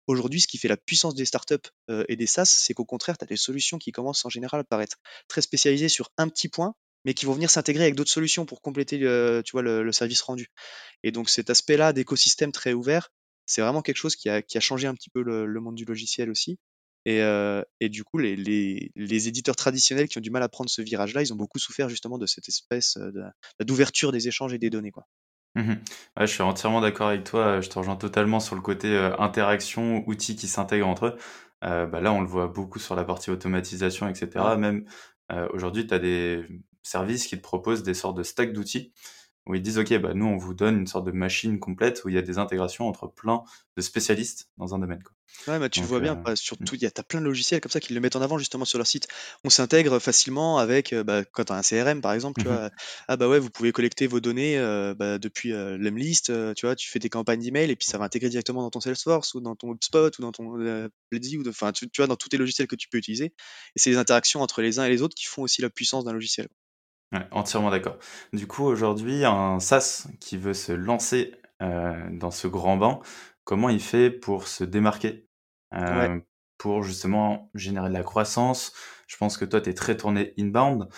Aujourd'hui, 0.07 0.41
ce 0.41 0.47
qui 0.47 0.57
fait 0.57 0.67
la 0.67 0.77
puissance 0.77 1.15
des 1.15 1.25
startups, 1.25 1.69
et 2.09 2.15
des 2.15 2.27
SaaS, 2.27 2.45
c'est 2.45 2.73
qu'au 2.73 2.85
contraire, 2.85 3.17
tu 3.17 3.23
as 3.23 3.27
des 3.27 3.37
solutions 3.37 3.77
qui 3.77 3.91
commencent 3.91 4.25
en 4.25 4.29
général 4.29 4.63
par 4.65 4.81
être 4.81 4.97
très 5.27 5.41
spécialisées 5.41 5.89
sur 5.89 6.11
un 6.17 6.29
petit 6.29 6.49
point, 6.49 6.75
mais 7.05 7.13
qui 7.13 7.25
vont 7.25 7.33
venir 7.33 7.49
s'intégrer 7.49 7.83
avec 7.83 7.95
d'autres 7.95 8.11
solutions 8.11 8.45
pour 8.45 8.61
compléter 8.61 8.97
le 8.97 9.41
tu 9.45 9.51
vois, 9.53 9.61
le 9.63 9.83
le 9.83 9.91
service 9.91 10.21
rendu. 10.21 10.49
Et 11.03 11.11
donc 11.11 11.29
cet 11.29 11.49
aspect-là 11.49 11.94
d'écosystème 11.94 12.51
très 12.51 12.73
ouvert, 12.73 13.09
c'est 13.45 13.61
vraiment 13.61 13.81
quelque 13.81 13.97
chose 13.97 14.15
qui 14.15 14.29
a 14.29 14.41
qui 14.41 14.57
a 14.57 14.61
changé 14.61 14.88
un 14.88 14.94
petit 14.95 15.09
peu 15.09 15.21
le 15.23 15.45
le 15.45 15.59
monde 15.61 15.75
du 15.75 15.85
logiciel 15.85 16.29
aussi. 16.29 16.59
Et 17.05 17.21
heu, 17.21 17.63
et 17.79 17.89
du 17.89 18.03
coup, 18.03 18.17
les 18.19 18.35
les 18.35 18.91
les 18.95 19.27
éditeurs 19.29 19.55
traditionnels 19.55 20.07
qui 20.09 20.17
ont 20.17 20.21
du 20.21 20.31
mal 20.31 20.44
à 20.44 20.49
prendre 20.49 20.69
ce 20.69 20.81
virage-là, 20.81 21.21
ils 21.23 21.33
ont 21.33 21.38
beaucoup 21.38 21.59
souffert 21.59 21.89
justement 21.89 22.17
de 22.17 22.25
cette 22.27 22.49
espèce, 22.49 22.97
heu, 22.97 23.11
de 23.13 23.65
d'ouverture 23.65 24.11
des 24.11 24.27
échanges 24.27 24.53
et 24.53 24.59
des 24.59 24.69
données, 24.69 24.91
quoi. 24.91 25.05
Mmh. 25.55 25.71
Ouais, 26.17 26.27
je 26.27 26.33
suis 26.33 26.43
entièrement 26.43 26.81
d'accord 26.81 27.07
avec 27.07 27.23
toi, 27.23 27.61
je 27.61 27.69
te 27.69 27.79
rejoins 27.79 27.95
totalement 27.95 28.39
sur 28.39 28.55
le 28.55 28.61
côté, 28.61 28.95
interaction, 29.17 30.03
outils 30.07 30.35
qui 30.35 30.47
s'intègrent 30.47 30.88
entre 30.88 31.05
eux. 31.07 31.17
Bah, 31.61 32.00
là, 32.01 32.13
on 32.13 32.21
le 32.21 32.27
voit 32.27 32.47
beaucoup 32.47 32.77
sur 32.79 32.95
la 32.95 33.03
partie 33.03 33.31
automatisation 33.31 34.07
et 34.07 34.13
Ouais. 34.38 34.53
cetera. 34.53 34.55
Même, 34.57 34.85
aujourd'hui, 35.51 35.88
tu 35.88 35.93
as 35.95 36.00
des 36.00 36.45
services 36.88 37.28
qui 37.28 37.38
te 37.38 37.42
proposent 37.44 37.84
des 37.84 37.94
sortes 37.94 38.18
de 38.18 38.24
stacks 38.24 38.54
d'outils, 38.54 38.94
où 39.48 39.56
ils 39.56 39.62
disent: 39.63 39.80
«OK, 39.80 39.94
bah, 40.00 40.13
nous, 40.16 40.25
on 40.28 40.38
vous 40.38 40.54
donne 40.56 40.80
une 40.80 40.88
sorte 40.88 41.06
de 41.07 41.12
machine 41.12 41.60
complète 41.60 42.04
où 42.06 42.10
il 42.10 42.16
y 42.16 42.19
a 42.19 42.22
des 42.24 42.38
intégrations 42.39 42.88
entre 42.88 43.07
plein 43.07 43.44
de 43.78 43.81
spécialistes 43.81 44.51
dans 44.57 44.75
un 44.75 44.80
domaine», 44.80 45.04
quoi. 45.04 45.13
Ouais, 45.48 45.60
bah, 45.60 45.69
tu 45.69 45.81
le 45.84 45.88
Donc 45.88 45.89
vois 45.89 46.01
bien, 46.01 46.18
bah, 46.25 46.36
mmh. 46.60 46.68
surtout, 46.68 46.75
il 46.75 46.81
y 46.81 46.86
a 46.86 46.89
as 46.98 47.04
plein 47.04 47.22
de 47.22 47.25
logiciels 47.25 47.62
comme 47.62 47.72
ça 47.72 47.80
qui 47.80 47.94
le 47.94 48.01
mettent 48.01 48.18
en 48.18 48.22
avant 48.22 48.38
justement 48.38 48.66
sur 48.66 48.80
leur 48.80 48.88
site. 48.88 49.07
On 49.45 49.50
s'intègre 49.50 49.98
facilement 50.00 50.57
avec, 50.57 50.92
heu, 50.92 51.04
bah, 51.04 51.24
quand 51.24 51.45
tu 51.45 51.54
as 51.54 51.56
un 51.56 51.63
CRM 51.63 52.01
par 52.01 52.12
exemple, 52.12 52.38
tu 52.42 52.48
Mmh 52.48 52.50
vois? 52.50 52.69
Ah 53.07 53.16
bah, 53.16 53.30
ouais, 53.30 53.39
vous 53.39 53.50
pouvez 53.50 53.72
collecter 53.72 54.07
vos 54.07 54.19
données, 54.19 54.57
heu, 54.57 54.94
bah, 54.94 55.19
depuis, 55.19 55.51
Lemlist, 55.51 56.34
tu 56.56 56.66
vois? 56.66 56.75
Tu 56.75 56.89
fais 56.89 57.00
des 57.00 57.07
campagnes 57.10 57.39
d'email 57.39 57.72
et 57.72 57.78
puis 57.78 57.86
ça 57.88 57.98
va 57.98 58.04
intégrer 58.06 58.28
directement 58.30 58.62
dans 58.62 58.69
ton 58.72 58.81
Salesforce 58.81 59.36
ou 59.36 59.39
dans 59.39 59.56
ton 59.56 59.74
HubSpot 59.74 60.10
ou 60.19 60.22
dans 60.22 60.34
ton, 60.34 60.51
Pledzy 61.10 61.38
ou 61.38 61.48
enfin, 61.48 61.72
tu 61.72 61.89
tu 61.89 62.01
vois? 62.01 62.07
Dans 62.07 62.18
tous 62.18 62.28
tes 62.30 62.38
logiciels 62.38 62.68
que 62.68 62.75
tu 62.75 62.89
peux 62.89 62.98
utiliser. 62.98 63.28
Et 63.75 63.80
c'est 63.80 63.89
les 63.89 63.98
interactions 63.98 64.42
entre 64.42 64.62
les 64.62 64.80
uns 64.80 64.86
et 64.86 64.89
les 64.89 65.01
autres 65.01 65.16
qui 65.16 65.25
font 65.28 65.44
aussi 65.44 65.62
la 65.62 65.69
puissance 65.69 66.04
d'un 66.04 66.12
logiciel. 66.13 66.50
Ouais, 67.13 67.25
entièrement 67.31 67.71
d'accord. 67.71 67.98
Du 68.33 68.48
coup, 68.48 68.63
aujourd'hui, 68.65 69.24
un 69.24 69.59
SaaS 69.62 70.07
qui 70.19 70.38
veut 70.38 70.54
se 70.54 70.74
lancer, 70.74 71.36
heu, 71.62 71.94
dans 72.12 72.31
ce 72.31 72.48
grand 72.48 72.75
bain, 72.75 73.00
comment 73.45 73.69
il 73.69 73.80
fait 73.81 74.12
pour 74.12 74.48
se 74.48 74.65
démarquer? 74.65 75.30
Ouais. 75.89 76.09
Heu, 76.09 76.21
pour 76.57 76.83
justement 76.83 77.50
générer 77.54 77.88
de 77.89 77.94
la 77.94 78.04
croissance? 78.04 78.74
Je 79.07 79.15
pense 79.15 79.38
que 79.38 79.45
toi, 79.45 79.62
tu 79.62 79.69
es 79.69 79.74
très 79.74 79.95
tourné 79.95 80.33
inbound. 80.38 80.89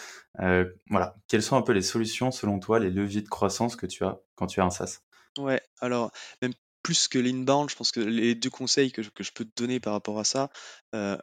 Heu, 0.41 0.75
voilà, 0.89 1.15
quelles 1.27 1.43
sont 1.43 1.57
un 1.57 1.61
peu 1.61 1.73
les 1.73 1.83
solutions 1.83 2.31
selon 2.31 2.57
toi, 2.59 2.79
les 2.79 2.89
leviers 2.89 3.21
de 3.21 3.29
croissance 3.29 3.75
que 3.75 3.85
tu 3.85 4.03
as 4.03 4.19
quand 4.35 4.47
tu 4.47 4.61
as 4.61 4.65
un 4.65 4.71
SaaS? 4.71 5.01
Ouais, 5.37 5.61
alors 5.79 6.11
même 6.41 6.53
plus 6.83 7.07
que 7.07 7.19
l'inbound, 7.19 7.69
je 7.69 7.75
pense 7.75 7.91
que 7.91 7.99
les 7.99 8.35
2 8.35 8.49
conseils 8.49 8.91
que 8.91 9.01
je 9.03 9.09
que 9.09 9.23
je 9.23 9.31
peux 9.31 9.45
te 9.45 9.51
donner 9.61 9.79
par 9.79 9.93
rapport 9.93 10.19
à 10.19 10.23
ça, 10.23 10.49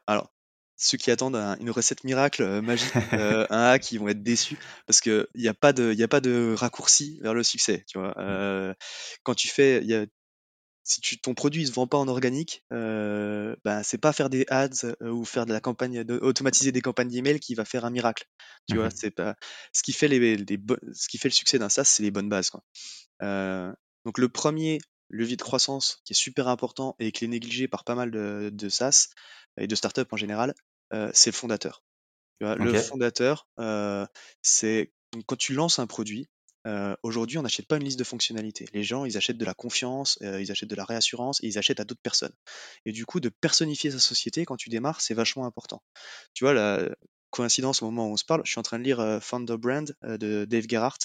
alors 0.07 0.33
ceux 0.77 0.99
qui 0.99 1.11
attendent 1.11 1.37
un 1.37 1.57
une 1.59 1.71
recette 1.71 2.05
miracle, 2.05 2.43
heu, 2.43 2.61
magique, 2.63 3.09
heu, 3.15 3.47
un 3.51 3.63
hack, 3.73 3.93
ils 3.93 3.99
vont 4.01 4.09
être 4.09 4.23
déçus 4.23 4.59
parce 4.87 5.01
qu'il 5.01 5.27
y 5.35 5.49
a 5.49 5.55
pas 5.55 5.73
de 5.73 5.93
il 5.95 6.03
a 6.03 6.09
pas 6.09 6.21
de 6.21 6.55
raccourci 6.57 7.19
vers 7.23 7.35
le 7.35 7.43
succès, 7.43 7.85
tu 7.89 7.99
vois? 7.99 8.15
Mmh. 8.27 8.41
Heu, 8.71 8.75
quand 9.25 9.35
tu 9.35 9.49
fais 9.49 9.79
il 9.83 9.87
y 9.89 9.95
a 9.95 10.07
si 10.85 11.01
tu 11.01 11.19
ton 11.19 11.35
produit, 11.35 11.63
il 11.63 11.67
se 11.67 11.73
vend 11.73 11.87
pas 11.89 11.99
en 11.99 12.07
organique, 12.09 12.65
heu, 12.73 13.57
bah, 13.65 13.83
c'est 13.83 13.99
pas 13.99 14.13
faire 14.13 14.31
des 14.31 14.47
ads, 14.49 14.95
ou 15.03 15.25
faire 15.25 15.45
de 15.47 15.53
la 15.53 15.61
campagne 15.61 16.05
de 16.05 16.19
automatiser 16.23 16.71
des 16.73 16.81
campagnes 16.81 17.09
d'email 17.09 17.41
qui 17.41 17.55
va 17.57 17.65
faire 17.65 17.85
un 17.85 17.91
miracle, 17.91 18.27
tu 18.67 18.77
Mmh 18.77 18.79
vois? 18.79 18.89
mh. 18.89 18.97
C'est 18.97 19.11
pas 19.11 19.35
ce 19.73 19.83
qui 19.83 19.93
fait 19.93 20.09
les 20.09 20.37
les 20.37 20.59
ce 20.95 21.09
qui 21.09 21.19
fait 21.19 21.29
le 21.29 21.35
succès 21.35 21.59
d'un 21.59 21.69
SaaS, 21.71 21.85
c'est 21.87 22.03
les 22.05 22.13
bonnes 22.13 22.29
bases, 22.29 22.51
quoi. 22.51 22.63
Donc 24.05 24.19
le 24.19 24.29
1er 24.29 24.79
levier 25.11 25.37
de 25.37 25.43
croissance 25.43 26.01
qui 26.05 26.13
est 26.13 26.17
super 26.17 26.49
important 26.49 26.97
et 26.99 27.13
qui 27.13 27.25
est 27.25 27.29
négligé 27.29 27.69
par 27.69 27.85
pas 27.85 27.95
mal 27.95 28.11
de 28.11 28.51
de 28.53 28.69
SaaS 28.69 29.09
et 29.59 29.67
de 29.67 29.75
startups 29.75 30.03
en 30.11 30.17
général, 30.17 30.55
heu, 30.95 31.11
c'est 31.15 31.31
le 31.31 31.37
fondateur. 31.37 31.83
Tu 32.41 32.47
vois? 32.47 32.57
Le 32.57 32.75
fondateur, 32.75 33.49
heu, 33.61 34.07
c'est 34.43 34.93
quand 35.27 35.37
tu 35.37 35.55
lances 35.55 35.79
un 35.79 35.87
produit, 35.87 36.29
heu, 36.67 36.97
aujourd'hui, 37.03 37.39
on 37.39 37.43
n'achète 37.43 37.67
pas 37.69 37.77
une 37.77 37.85
liste 37.85 37.99
de 37.99 38.05
fonctionnalités. 38.05 38.67
Les 38.75 38.83
gens, 38.85 39.05
ils 39.07 39.17
achètent 39.17 39.39
de 39.39 39.45
la 39.47 39.55
confiance, 39.55 40.19
ils 40.23 40.51
achètent 40.53 40.71
de 40.71 40.77
la 40.77 40.85
réassurance 40.85 41.43
et 41.43 41.47
ils 41.49 41.59
achètent 41.59 41.81
à 41.81 41.85
d'autres 41.85 42.03
personnes. 42.03 42.35
Et 42.87 42.93
du 42.93 43.07
coup, 43.07 43.21
de 43.21 43.31
personnifier 43.31 43.91
sa 43.93 43.99
société 44.01 44.45
quand 44.45 44.57
tu 44.57 44.69
démarres, 44.71 45.01
c'est 45.01 45.15
vachement 45.15 45.47
important. 45.47 45.83
Tu 46.35 46.45
vois, 46.45 46.55
la 46.55 46.89
coïncidence 47.31 47.83
au 47.83 47.87
moment 47.87 48.09
où 48.09 48.13
on 48.15 48.17
se 48.19 48.25
parle, 48.27 48.43
je 48.45 48.51
suis 48.53 48.59
en 48.61 48.63
train 48.63 48.79
de 48.79 48.85
lire, 48.85 49.19
Founder 49.23 49.57
Brand, 49.59 49.95
de 50.03 50.45
Dave 50.47 50.67
Gerhardt, 50.69 50.99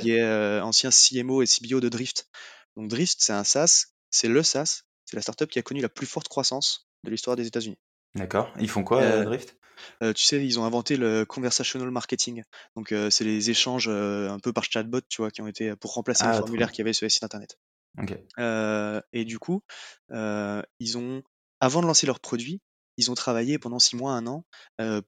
qui 0.00 0.10
est, 0.12 0.60
ancien 0.60 0.90
CMO 0.90 1.42
et 1.42 1.46
CBO 1.46 1.80
de 1.80 1.88
Drift. 1.88 2.28
Donc 2.76 2.88
Drift, 2.88 3.16
c'est 3.20 3.32
un 3.32 3.44
SaaS, 3.44 3.86
c'est 4.10 4.28
le 4.28 4.42
SaaS, 4.42 4.82
c'est 5.04 5.16
la 5.16 5.22
startup 5.22 5.50
qui 5.50 5.58
a 5.58 5.62
connu 5.62 5.80
la 5.80 5.88
plus 5.88 6.06
forte 6.06 6.28
croissance 6.28 6.88
de 7.04 7.10
l'histoire 7.10 7.36
des 7.36 7.46
États-Unis. 7.46 7.78
D'accord. 8.14 8.52
Ils 8.60 8.68
font 8.68 8.84
quoi, 8.84 9.00
heu, 9.02 9.22
Heu 9.22 9.24
Drift? 9.24 9.56
heu, 10.02 10.14
tu 10.14 10.24
sais, 10.24 10.44
ils 10.44 10.60
ont 10.60 10.64
inventé 10.64 10.96
le 10.96 11.24
conversational 11.24 11.90
marketing. 11.90 12.42
Donc 12.76 12.94
c'est 13.10 13.24
les 13.24 13.50
échanges, 13.50 13.88
un 13.88 14.38
peu 14.38 14.52
par 14.52 14.64
chatbot, 14.64 15.00
tu 15.08 15.22
vois? 15.22 15.30
Qui 15.30 15.42
ont 15.42 15.48
été 15.48 15.74
pour 15.76 15.94
remplacer 15.94 16.24
les 16.24 16.30
Ah, 16.30 16.32
trop 16.34 16.44
formulaires 16.44 16.68
bien. 16.68 16.72
qu'il 16.74 16.82
y 16.82 16.82
avait 16.86 16.92
sur 16.92 17.04
les 17.06 17.10
sites 17.10 17.24
internet. 17.24 17.58
OK. 17.98 18.18
Heu 18.38 19.02
et 19.12 19.24
du 19.24 19.38
coup, 19.38 19.62
ils 20.10 20.98
ont 20.98 21.22
avant 21.60 21.80
de 21.82 21.86
lancer 21.86 22.06
leurs 22.06 22.20
produits, 22.20 22.60
ils 22.98 23.10
ont 23.10 23.14
travaillé 23.14 23.58
pendant 23.58 23.78
6 23.78 23.96
mois, 23.96 24.12
1 24.12 24.26
an, 24.26 24.44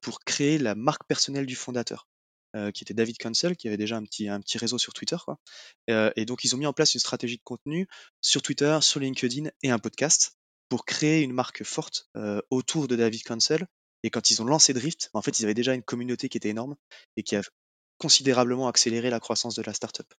pour 0.01 0.19
créer 0.21 0.57
la 0.57 0.75
marque 0.75 1.05
personnelle 1.07 1.45
du 1.45 1.55
fondateur, 1.55 2.07
heu, 2.55 2.71
qui 2.71 2.83
était 2.83 2.93
David 2.93 3.17
Cancel, 3.17 3.55
qui 3.55 3.67
avait 3.67 3.77
déjà 3.77 3.97
un 3.97 4.03
petit 4.03 4.57
réseau 4.57 4.77
sur 4.77 4.93
Twitter. 4.93 5.17
Heu 5.89 6.11
et 6.15 6.25
donc 6.25 6.43
ils 6.43 6.55
ont 6.55 6.57
mis 6.57 6.65
en 6.65 6.73
place 6.73 6.93
une 6.93 6.99
stratégie 6.99 7.37
de 7.37 7.43
contenu 7.43 7.87
sur 8.21 8.41
Twitter, 8.41 8.77
sur 8.81 8.99
LinkedIn 8.99 9.49
et 9.63 9.71
un 9.71 9.79
podcast 9.79 10.37
pour 10.69 10.85
créer 10.85 11.21
une 11.21 11.33
marque 11.33 11.63
forte, 11.63 12.07
heu, 12.17 12.41
autour 12.49 12.87
de 12.87 12.95
David 12.95 13.23
Cancel. 13.23 13.67
Et 14.03 14.09
quand 14.09 14.29
ils 14.31 14.41
ont 14.41 14.45
lancé 14.45 14.73
Drift, 14.73 15.09
en 15.13 15.21
fait, 15.21 15.39
ils 15.39 15.43
avaient 15.45 15.53
déjà 15.53 15.73
une 15.73 15.83
communauté 15.83 16.29
qui 16.29 16.37
était 16.37 16.49
énorme 16.49 16.75
et 17.17 17.23
qui 17.23 17.35
a 17.35 17.41
considérablement 17.97 18.67
accéléré 18.67 19.09
la 19.09 19.19
croissance 19.19 19.55
de 19.55 19.61
la 19.61 19.73
startup. 19.73 20.11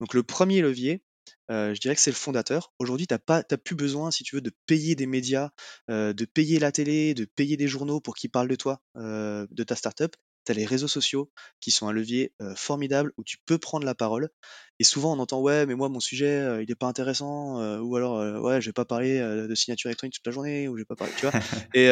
Donc 0.00 0.14
le 0.14 0.22
1er 0.22 0.60
levier, 0.62 1.02
je 1.48 1.78
dirais 1.78 1.94
que 1.94 2.00
c'est 2.00 2.10
le 2.10 2.16
fondateur. 2.16 2.72
Aujourd'hui, 2.78 3.06
tu 3.06 3.14
pas 3.18 3.42
plus 3.44 3.76
besoin, 3.76 4.10
si 4.10 4.24
tu 4.24 4.34
veux, 4.36 4.40
de 4.40 4.52
payer 4.66 4.94
des 4.94 5.06
médias, 5.06 5.50
de 5.88 6.24
payer 6.24 6.58
la 6.58 6.72
télé, 6.72 7.14
de 7.14 7.24
payer 7.24 7.56
des 7.56 7.68
journaux 7.68 8.00
pour 8.00 8.14
qu'ils 8.14 8.30
parlent 8.30 8.48
de 8.48 8.56
toi, 8.56 8.82
de 8.96 9.62
ta 9.64 9.76
startup. 9.76 10.16
Tu 10.46 10.52
as 10.52 10.54
les 10.54 10.64
réseaux 10.64 10.88
sociaux 10.88 11.30
qui 11.60 11.70
sont 11.70 11.88
un 11.88 11.92
levier, 11.92 12.32
formidable 12.56 13.12
où 13.16 13.24
tu 13.24 13.36
peux 13.46 13.58
prendre 13.58 13.84
la 13.84 13.94
parole 13.94 14.30
et 14.78 14.84
souvent 14.84 15.14
on 15.14 15.18
entend: 15.18 15.40
«Ouais, 15.40 15.66
mais 15.66 15.74
moi 15.74 15.88
mon 15.88 16.00
sujet, 16.00 16.62
il 16.62 16.70
est 16.70 16.74
pas 16.74 16.86
intéressant», 16.86 17.80
ou 17.80 17.96
alors, 17.96 18.42
«Ouais, 18.42 18.60
je 18.60 18.68
vais 18.68 18.72
pas 18.72 18.84
parler, 18.84 19.18
de 19.20 19.54
signature 19.54 19.88
électronique 19.88 20.14
toute 20.14 20.26
la 20.26 20.32
journée» 20.32 20.68
ou 20.68 20.76
«Je 20.76 20.82
vais 20.82 20.86
pas 20.86 20.96
parler» 20.96 21.12
tu 21.18 21.26
vois? 21.26 21.32
Et 21.74 21.88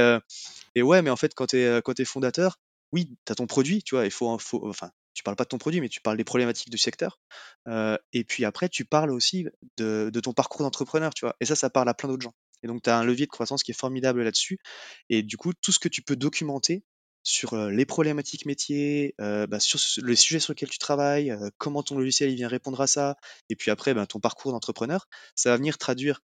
et 0.75 0.83
ouais, 0.83 1.03
mais 1.03 1.11
en 1.11 1.17
fait 1.17 1.35
quand 1.35 1.47
tu 1.49 1.57
es, 1.59 2.05
fondateur, 2.05 2.59
oui, 2.93 3.17
tu 3.27 3.33
as 3.33 3.35
ton 3.35 3.47
produit, 3.47 3.83
tu 3.83 3.95
vois? 3.95 4.05
Il 4.05 4.11
faut 4.11 4.39
faut 4.39 4.67
enfin 4.69 4.91
tu 5.19 5.25
parles 5.25 5.37
pas 5.37 5.43
de 5.45 5.49
ton 5.49 5.59
produit, 5.59 5.81
mais 5.81 5.89
tu 5.89 6.01
parles 6.01 6.17
des 6.17 6.25
problématiques 6.25 6.71
du 6.71 6.79
secteur. 6.79 7.19
et 8.13 8.25
puis 8.25 8.45
après, 8.45 8.69
tu 8.69 8.85
parles 8.85 9.11
aussi 9.11 9.47
de, 9.77 10.11
ton 10.23 10.33
parcours 10.33 10.63
d'entrepreneur, 10.63 11.13
tu 11.13 11.25
vois. 11.25 11.35
Et 11.41 11.45
ça, 11.45 11.57
ça 11.57 11.71
parle 11.71 11.89
à 11.89 11.95
plein 11.95 12.09
d'autres 12.09 12.23
gens. 12.23 12.35
Et 12.63 12.69
donc, 12.69 12.83
tu 12.83 12.91
as 12.91 12.97
un 12.97 13.05
levier 13.05 13.27
de 13.27 13.31
croissance 13.31 13.65
qui 13.65 13.73
est 13.73 13.79
formidable 13.79 14.23
là-dessus. 14.23 14.61
Et 15.11 15.25
du 15.25 15.37
coup, 15.37 15.53
tout 15.61 15.73
ce 15.73 15.81
que 15.81 15.89
tu 15.89 16.03
peux 16.03 16.15
documenter 16.15 16.85
sur 17.23 17.57
les 17.57 17.85
problématiques 17.87 18.47
métiers, 18.47 19.15
bah, 19.19 19.61
sur 19.61 19.79
les 20.03 20.17
sujets 20.17 20.41
sur 20.41 20.53
lesquels 20.53 20.71
tu 20.71 20.79
travailles, 20.79 21.35
comment 21.59 21.83
ton 21.83 21.97
logiciel 21.97 22.35
vient 22.35 22.49
répondre 22.49 22.81
à 22.81 22.87
ça, 22.87 23.17
et 23.49 23.57
puis 23.57 23.71
après, 23.71 23.95
ben, 23.95 24.07
ton 24.07 24.21
parcours 24.21 24.53
d'entrepreneur, 24.53 25.07
ça 25.35 25.51
va 25.51 25.57
venir 25.57 25.79
traduire 25.79 26.21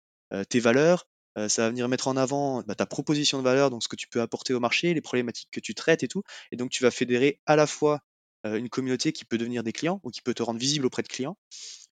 tes 0.50 0.59
valeurs, 0.59 1.07
ça 1.35 1.63
va 1.63 1.69
venir 1.69 1.89
mettre 1.89 2.07
en 2.07 2.15
avant 2.15 2.63
bah, 2.63 2.75
ta 2.75 2.85
proposition 2.85 3.39
de 3.39 3.43
valeur, 3.43 3.69
donc 3.69 3.83
ce 3.83 3.88
que 3.88 3.95
tu 3.95 4.07
peux 4.07 4.21
apporter 4.21 4.53
au 4.53 4.59
marché, 4.59 4.93
les 4.93 5.01
problématiques 5.01 5.50
que 5.51 5.59
tu 5.59 5.75
traites 5.75 6.03
et 6.03 6.07
tout. 6.07 6.23
Et 6.51 6.55
donc, 6.55 6.69
tu 6.69 6.83
vas 6.83 6.91
fédérer 6.91 7.41
à 7.45 7.55
la 7.55 7.67
fois 7.67 8.01
une 8.45 8.69
communauté 8.69 9.13
qui 9.13 9.25
peut 9.25 9.38
devenir 9.38 9.63
des 9.63 9.71
clients 9.71 10.00
ou 10.03 10.09
qui 10.09 10.21
peut 10.21 10.33
te 10.33 10.43
rendre 10.43 10.59
visible 10.59 10.85
auprès 10.85 11.01
de 11.01 11.07
clients. 11.07 11.38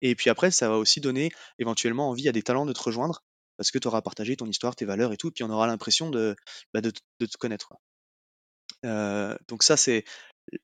Et 0.02 0.16
puis 0.16 0.30
après, 0.30 0.52
ça 0.52 0.70
va 0.70 0.78
aussi 0.78 1.02
donner 1.02 1.32
éventuellement 1.60 2.10
envie 2.10 2.30
à 2.30 2.32
des 2.32 2.44
talents 2.44 2.66
de 2.66 2.74
te 2.74 2.82
rejoindre 2.82 3.24
parce 3.58 3.72
que 3.72 3.80
tu 3.80 3.88
auras 3.88 4.02
partagé 4.02 4.36
ton 4.36 4.46
histoire, 4.48 4.76
tes 4.76 4.86
valeurs 4.86 5.14
et 5.14 5.18
tout, 5.18 5.32
puis 5.32 5.44
on 5.44 5.50
aura 5.50 5.68
l'impression 5.68 6.10
de, 6.10 6.36
bah, 6.74 6.82
de, 6.82 6.92
te 6.92 7.38
connaître. 7.38 7.74
Donc 9.48 9.64
ça, 9.64 9.78
c'est 9.78 10.06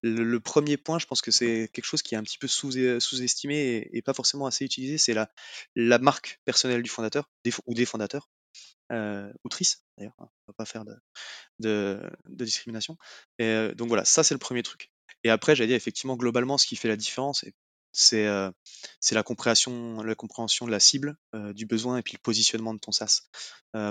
le, 0.01 0.39
premier 0.39 0.77
point, 0.77 0.99
je 0.99 1.05
pense 1.05 1.21
que 1.21 1.31
c'est 1.31 1.69
quelque 1.73 1.85
chose 1.85 2.01
qui 2.01 2.15
est 2.15 2.17
un 2.17 2.23
petit 2.23 2.37
peu 2.37 2.47
sous-estimé 2.47 3.89
et, 3.91 4.01
pas 4.01 4.13
forcément 4.13 4.45
assez 4.45 4.65
utilisé, 4.65 4.97
c'est 4.97 5.13
la, 5.13 5.31
la 5.75 5.99
marque 5.99 6.39
personnelle 6.45 6.83
du 6.83 6.89
fondateur 6.89 7.29
ou 7.65 7.73
des 7.73 7.85
fondateurs, 7.85 8.29
euh, 8.91 9.31
ou 9.43 9.49
d'ailleurs, 9.97 10.13
hein, 10.19 10.27
on 10.47 10.51
va 10.51 10.53
pas 10.55 10.65
faire 10.65 10.85
de, 10.85 10.99
de, 11.59 12.45
discrimination. 12.45 12.97
Et, 13.39 13.69
donc 13.75 13.87
voilà, 13.87 14.05
ça 14.05 14.23
c'est 14.23 14.35
le 14.35 14.39
premier 14.39 14.63
truc. 14.63 14.91
Et 15.23 15.29
après, 15.29 15.55
j'allais 15.55 15.67
dire 15.67 15.77
effectivement, 15.77 16.15
globalement, 16.15 16.57
ce 16.57 16.65
qui 16.65 16.75
fait 16.75 16.87
la 16.87 16.97
différence, 16.97 17.45
c'est 17.91 18.25
la 19.11 19.23
compréhension, 19.23 20.01
la 20.03 20.15
compréhension 20.15 20.65
de 20.65 20.71
la 20.71 20.79
cible, 20.79 21.15
du 21.53 21.65
besoin 21.65 21.97
et 21.97 22.01
puis 22.01 22.13
le 22.13 22.21
positionnement 22.21 22.73
de 22.73 22.79
ton 22.79 22.91
SaaS. 22.91 23.21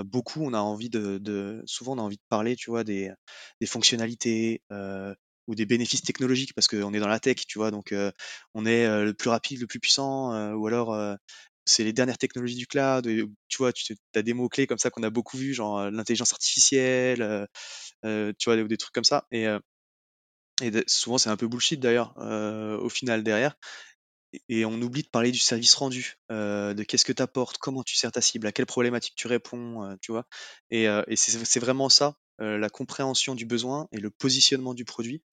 beaucoup, 0.05 0.43
on 0.43 0.53
a 0.53 0.59
envie 0.59 0.89
de, 0.89 1.61
souvent, 1.65 1.93
on 1.93 1.99
a 1.99 2.01
envie 2.01 2.17
de 2.17 2.23
parler, 2.29 2.55
tu 2.55 2.69
vois, 2.69 2.83
des, 2.83 3.11
fonctionnalités 3.65 4.61
ou 5.47 5.55
des 5.55 5.65
bénéfices 5.65 6.03
technologiques 6.03 6.53
parce 6.53 6.67
qu'on 6.67 6.93
est 6.93 6.99
dans 6.99 7.07
la 7.07 7.19
tech, 7.19 7.45
tu 7.47 7.59
vois, 7.59 7.71
donc 7.71 7.93
on 8.53 8.65
est 8.65 8.87
le 9.03 9.13
plus 9.13 9.29
rapide, 9.29 9.61
le 9.61 9.67
plus 9.67 9.79
puissant, 9.79 10.53
ou 10.55 10.67
alors 10.67 11.17
c'est 11.65 11.83
les 11.83 11.93
dernières 11.93 12.17
technologies 12.17 12.55
du 12.55 12.67
cloud. 12.67 13.05
tu 13.47 13.57
vois, 13.57 13.71
tu 13.73 13.95
as 14.15 14.21
des 14.23 14.33
mots 14.33 14.49
clés 14.49 14.67
comme 14.67 14.79
ça 14.79 14.89
qu'on 14.89 15.03
a 15.03 15.09
beaucoup 15.09 15.37
vu, 15.37 15.53
genre 15.53 15.89
l'intelligence 15.91 16.33
artificielle, 16.33 17.47
tu 18.03 18.45
vois, 18.45 18.55
des, 18.55 18.67
des, 18.67 18.77
trucs 18.77 18.93
comme 18.93 19.03
ça. 19.03 19.27
Et 19.31 19.47
et 20.61 20.71
souvent, 20.87 21.17
c'est 21.17 21.29
un 21.29 21.37
peu 21.37 21.47
bullshit 21.47 21.79
d'ailleurs, 21.79 22.15
au 22.17 22.89
final 22.89 23.23
derrière. 23.23 23.55
Et, 24.49 24.65
on 24.65 24.81
oublie 24.81 25.03
de 25.03 25.09
parler 25.09 25.31
du 25.31 25.39
service 25.39 25.73
rendu, 25.75 26.17
de 26.29 26.83
qu'est-ce 26.83 27.05
que 27.05 27.13
tu 27.13 27.21
apportes, 27.21 27.57
comment 27.57 27.83
tu 27.83 27.97
sers 27.97 28.11
ta 28.11 28.21
cible, 28.21 28.47
à 28.47 28.51
quelle 28.51 28.65
problématique 28.65 29.13
tu 29.15 29.27
réponds, 29.27 29.97
tu 30.01 30.11
vois. 30.11 30.25
Et, 30.69 30.87
c'est 31.15 31.59
vraiment 31.59 31.89
ça, 31.89 32.15
la 32.39 32.69
compréhension 32.69 33.35
du 33.35 33.45
besoin 33.45 33.87
et 33.91 33.97
le 33.97 34.09
positionnement 34.09 34.73
du 34.73 34.85
produit 34.85 35.23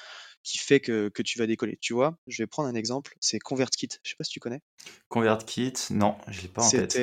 qui 0.43 0.59
fait 0.59 0.81
que, 0.81 1.11
tu 1.23 1.39
vas 1.39 1.47
décoller. 1.47 1.79
Tu 1.81 1.93
vois, 1.93 2.19
je 2.27 2.43
vais 2.43 2.47
prendre 2.47 2.69
un 2.69 2.75
exemple, 2.75 3.17
c'est 3.21 3.39
ConvertKit. 3.39 3.89
Je 4.03 4.11
sais 4.11 4.17
pas 4.17 4.25
si 4.25 4.33
tu 4.33 4.41
connais. 4.41 4.63
ConvertKit, 5.09 5.75
non, 5.91 6.17
je 6.29 6.43
l'ai 6.43 6.49
pas 6.49 6.65
en 6.65 6.71
tête. 6.71 6.97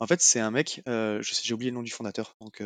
en 0.00 0.06
fait, 0.06 0.20
c'est 0.20 0.40
un 0.40 0.50
mec, 0.50 0.82
j'ai 0.86 1.54
oublié 1.54 1.70
le 1.70 1.76
nom 1.76 1.82
du 1.82 1.90
fondateur, 1.90 2.36
donc 2.40 2.62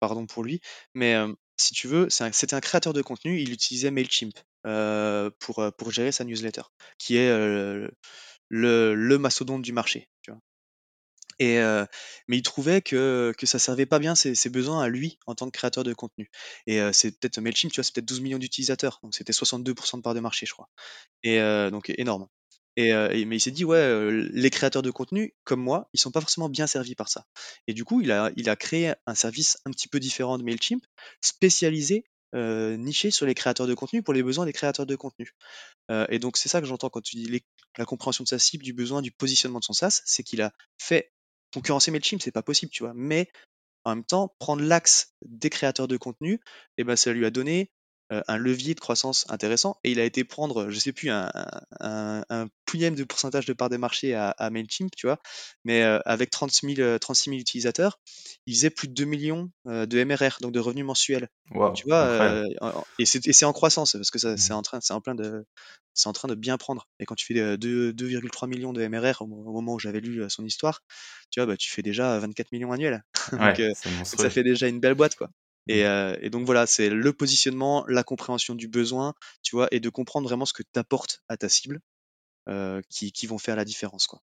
pardon 0.00 0.26
pour 0.26 0.44
lui, 0.44 0.60
mais 0.94 1.16
si 1.56 1.74
tu 1.74 1.88
veux, 1.88 2.08
c'était 2.10 2.54
un 2.54 2.60
créateur 2.60 2.92
de 2.92 3.02
contenu, 3.02 3.40
il 3.40 3.52
utilisait 3.52 3.90
Mailchimp 3.90 4.34
pour, 5.38 5.72
pour 5.78 5.90
gérer 5.90 6.12
sa 6.12 6.24
newsletter, 6.24 6.62
qui 6.98 7.16
est 7.16 7.30
le, 8.48 8.94
le 8.94 9.18
mastodonte 9.18 9.62
du 9.62 9.72
marché. 9.72 10.08
Et, 11.38 11.58
mais 12.28 12.38
il 12.38 12.42
trouvait 12.42 12.80
que, 12.80 13.32
que 13.36 13.46
ça 13.46 13.58
servait 13.58 13.86
pas 13.86 13.98
bien 13.98 14.14
ses, 14.14 14.34
ses, 14.34 14.48
besoins 14.48 14.82
à 14.82 14.88
lui 14.88 15.18
en 15.26 15.34
tant 15.34 15.46
que 15.46 15.56
créateur 15.56 15.84
de 15.84 15.92
contenu. 15.92 16.30
Et 16.66 16.80
c'est 16.92 17.18
peut-être 17.18 17.38
Mailchimp, 17.40 17.72
tu 17.72 17.76
vois, 17.80 17.84
c'est 17.84 17.94
peut-être 17.94 18.08
12 18.08 18.20
millions 18.20 18.38
d'utilisateurs, 18.38 19.00
donc 19.02 19.14
c'était 19.14 19.32
62% 19.32 19.98
de 19.98 20.02
part 20.02 20.14
de 20.14 20.20
marché, 20.20 20.46
je 20.46 20.52
crois. 20.52 20.68
Et 21.22 21.38
donc 21.70 21.92
énorme. 21.98 22.26
Et, 22.76 22.92
mais 23.24 23.36
il 23.36 23.40
s'est 23.40 23.50
dit, 23.50 23.64
ouais, 23.64 24.10
les 24.32 24.50
créateurs 24.50 24.82
de 24.82 24.90
contenu, 24.90 25.34
comme 25.44 25.60
moi, 25.60 25.88
ils 25.94 26.00
sont 26.00 26.10
pas 26.10 26.20
forcément 26.20 26.48
bien 26.48 26.66
servis 26.66 26.94
par 26.94 27.08
ça. 27.08 27.24
Et 27.66 27.74
du 27.74 27.84
coup, 27.84 28.02
il 28.02 28.12
a, 28.12 28.56
créé 28.56 28.92
un 29.06 29.14
service 29.14 29.58
un 29.64 29.70
petit 29.70 29.88
peu 29.88 29.98
différent 29.98 30.36
de 30.36 30.42
Mailchimp, 30.42 30.84
spécialisé, 31.22 32.04
niché 32.34 33.10
sur 33.10 33.24
les 33.24 33.34
créateurs 33.34 33.66
de 33.66 33.74
contenu 33.74 34.02
pour 34.02 34.12
les 34.12 34.22
besoins 34.22 34.44
des 34.44 34.52
créateurs 34.52 34.84
de 34.84 34.94
contenu. 34.94 35.30
et 36.10 36.18
donc, 36.18 36.36
c'est 36.36 36.50
ça 36.50 36.60
que 36.60 36.66
j'entends 36.66 36.90
quand 36.90 37.00
tu 37.00 37.16
dis 37.16 37.42
la 37.78 37.84
compréhension 37.86 38.24
de 38.24 38.28
sa 38.28 38.38
cible, 38.38 38.62
du 38.62 38.74
besoin, 38.74 39.00
du 39.00 39.10
positionnement 39.10 39.60
de 39.60 39.64
son 39.64 39.72
SaaS, 39.72 40.02
c'est 40.04 40.22
qu'il 40.22 40.42
a 40.42 40.52
fait 40.78 41.12
concurrencer 41.54 41.90
Mailchimp, 41.90 42.20
c'est 42.22 42.32
pas 42.32 42.42
possible, 42.42 42.70
tu 42.70 42.82
vois. 42.82 42.92
Mais 42.94 43.30
en 43.84 43.94
même 43.94 44.04
temps, 44.04 44.34
prendre 44.38 44.62
l'axe 44.62 45.14
des 45.24 45.48
créateurs 45.48 45.88
de 45.88 45.96
contenu, 45.96 46.40
eh 46.76 46.84
ben, 46.84 46.96
ça 46.96 47.12
lui 47.12 47.24
a 47.24 47.30
donné 47.30 47.70
un 48.10 48.36
levier 48.36 48.74
de 48.74 48.80
croissance 48.80 49.26
intéressant 49.28 49.78
et 49.82 49.90
il 49.90 50.00
a 50.00 50.04
été 50.04 50.24
prendre, 50.24 50.70
je 50.70 50.78
sais 50.78 50.92
plus, 50.92 51.10
un, 51.10 51.30
un, 51.80 52.24
un 52.28 52.46
de 52.76 53.04
pourcentage 53.04 53.46
de 53.46 53.52
part 53.52 53.70
des 53.70 53.78
marchés 53.78 54.14
à, 54.14 54.30
à 54.30 54.50
MailChimp, 54.50 54.94
tu 54.94 55.06
vois, 55.06 55.18
mais 55.64 55.82
avec 55.82 56.30
30 56.30 56.52
000, 56.52 56.98
36 56.98 57.30
000 57.30 57.40
utilisateurs, 57.40 57.98
il 58.46 58.54
faisait 58.54 58.70
plus 58.70 58.88
de 58.88 58.94
2 58.94 59.04
millions 59.04 59.50
de 59.64 60.04
MRR, 60.04 60.38
donc 60.40 60.52
de 60.52 60.60
revenus 60.60 60.84
mensuels. 60.84 61.28
tu 61.74 61.84
vois, 61.86 62.44
et 62.98 63.06
c'est 63.06 63.44
en 63.44 63.52
croissance 63.52 63.92
parce 63.92 64.10
que 64.10 64.18
ça, 64.18 64.36
c'est 64.36 64.52
mmh. 64.52 64.56
en 64.56 64.62
train, 64.62 64.80
c'est 64.80 64.92
en 64.92 65.00
plein 65.00 65.14
de, 65.14 65.46
c'est 65.94 66.08
en 66.08 66.12
train 66.12 66.28
de 66.28 66.34
bien 66.34 66.58
prendre. 66.58 66.88
Et 67.00 67.06
quand 67.06 67.14
tu 67.14 67.26
fais 67.26 67.56
2,3 67.56 68.48
millions 68.48 68.72
de 68.72 68.86
MRR 68.86 69.22
au, 69.22 69.26
moment 69.26 69.74
où 69.74 69.78
j'avais 69.78 70.00
lu 70.00 70.22
son 70.28 70.44
histoire, 70.44 70.82
tu 71.30 71.40
vois, 71.40 71.46
bah, 71.46 71.56
tu 71.56 71.70
fais 71.70 71.82
déjà 71.82 72.18
24 72.18 72.52
millions 72.52 72.72
annuels. 72.72 73.04
donc, 73.32 73.62
ça 74.04 74.30
fait 74.30 74.44
déjà 74.44 74.68
une 74.68 74.80
belle 74.80 74.94
boîte, 74.94 75.16
quoi. 75.16 75.30
Mmh. 75.68 76.16
Et, 76.20 76.30
donc 76.30 76.46
voilà, 76.46 76.66
c'est 76.66 76.88
le 76.88 77.12
positionnement, 77.12 77.84
la 77.88 78.04
compréhension 78.04 78.54
du 78.54 78.68
besoin, 78.68 79.14
tu 79.42 79.56
vois, 79.56 79.68
et 79.70 79.80
de 79.80 79.88
comprendre 79.88 80.28
vraiment 80.28 80.44
ce 80.44 80.52
que 80.52 80.62
tu 80.62 80.78
apportes 80.78 81.22
à 81.28 81.36
ta 81.36 81.48
cible 81.48 81.80
qui, 82.88 83.12
qui, 83.12 83.26
vont 83.26 83.38
faire 83.38 83.56
la 83.56 83.64
différence, 83.64 84.06
quoi. 84.06 84.20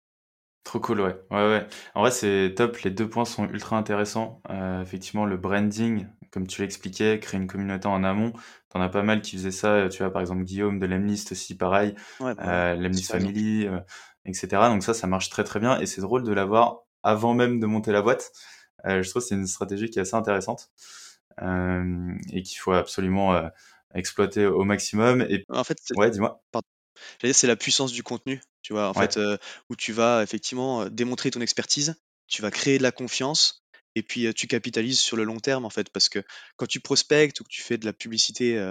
Trop 0.64 0.78
cool, 0.78 1.00
ouais. 1.00 1.16
ouais, 1.30 1.48
ouais. 1.48 1.66
En 1.94 2.02
vrai, 2.02 2.10
c'est 2.10 2.52
top. 2.54 2.76
Les 2.80 2.90
deux 2.90 3.08
points 3.08 3.24
sont 3.24 3.48
ultra 3.48 3.78
intéressants. 3.78 4.42
effectivement, 4.82 5.24
le 5.24 5.38
branding, 5.38 6.06
comme 6.30 6.46
tu 6.46 6.60
l'expliquais, 6.60 7.18
créer 7.18 7.40
une 7.40 7.46
communauté 7.46 7.88
en 7.88 8.04
amont. 8.04 8.34
T'en 8.68 8.82
as 8.82 8.90
pas 8.90 9.02
mal 9.02 9.22
qui 9.22 9.36
faisaient 9.36 9.50
ça. 9.50 9.88
Tu 9.88 10.02
vois, 10.02 10.12
par 10.12 10.20
exemple, 10.20 10.44
Guillaume 10.44 10.78
de 10.78 10.86
Lemlist 10.86 11.32
aussi, 11.32 11.56
pareil. 11.56 11.94
Ouais, 12.20 12.34
bah 12.34 12.74
Lemlist 12.74 13.10
Family, 13.10 13.68
etc. 14.26 14.48
Donc 14.68 14.82
ça, 14.82 14.92
ça 14.92 15.06
marche 15.06 15.30
très 15.30 15.44
très 15.44 15.60
bien. 15.60 15.80
Et 15.80 15.86
c'est 15.86 16.02
drôle 16.02 16.24
de 16.24 16.32
l'avoir 16.32 16.82
avant 17.02 17.32
même 17.32 17.58
de 17.58 17.66
monter 17.66 17.90
la 17.90 18.02
boîte. 18.02 18.30
je 18.84 19.08
trouve 19.08 19.22
que 19.22 19.28
c'est 19.28 19.36
une 19.36 19.46
stratégie 19.46 19.88
qui 19.88 19.98
est 19.98 20.02
assez 20.02 20.16
intéressante. 20.16 20.70
Euh, 21.42 22.14
et 22.32 22.42
qu'il 22.42 22.58
faut 22.58 22.72
absolument 22.72 23.34
euh, 23.34 23.48
exploiter 23.94 24.46
au 24.46 24.64
maximum. 24.64 25.22
Et 25.22 25.44
en 25.48 25.64
fait, 25.64 25.78
ouais, 25.96 26.10
dis-moi. 26.10 26.42
c'est 27.22 27.46
la 27.46 27.56
puissance 27.56 27.92
du 27.92 28.02
contenu, 28.02 28.40
tu 28.62 28.72
vois, 28.72 28.88
en 28.88 28.94
fait, 28.94 29.16
euh, 29.16 29.38
où 29.70 29.76
tu 29.76 29.92
vas 29.92 30.22
effectivement 30.22 30.86
démontrer 30.86 31.30
ton 31.30 31.40
expertise, 31.40 32.00
tu 32.26 32.42
vas 32.42 32.50
créer 32.50 32.78
de 32.78 32.82
la 32.82 32.92
confiance, 32.92 33.64
et 33.94 34.02
puis 34.02 34.32
tu 34.34 34.46
capitalises 34.46 35.00
sur 35.00 35.16
le 35.16 35.24
long 35.24 35.38
terme, 35.38 35.64
en 35.64 35.70
fait, 35.70 35.90
parce 35.90 36.08
que 36.08 36.22
quand 36.56 36.66
tu 36.66 36.80
prospectes 36.80 37.40
ou 37.40 37.44
que 37.44 37.48
tu 37.48 37.62
fais 37.62 37.78
de 37.78 37.86
la 37.86 37.92
publicité 37.92 38.62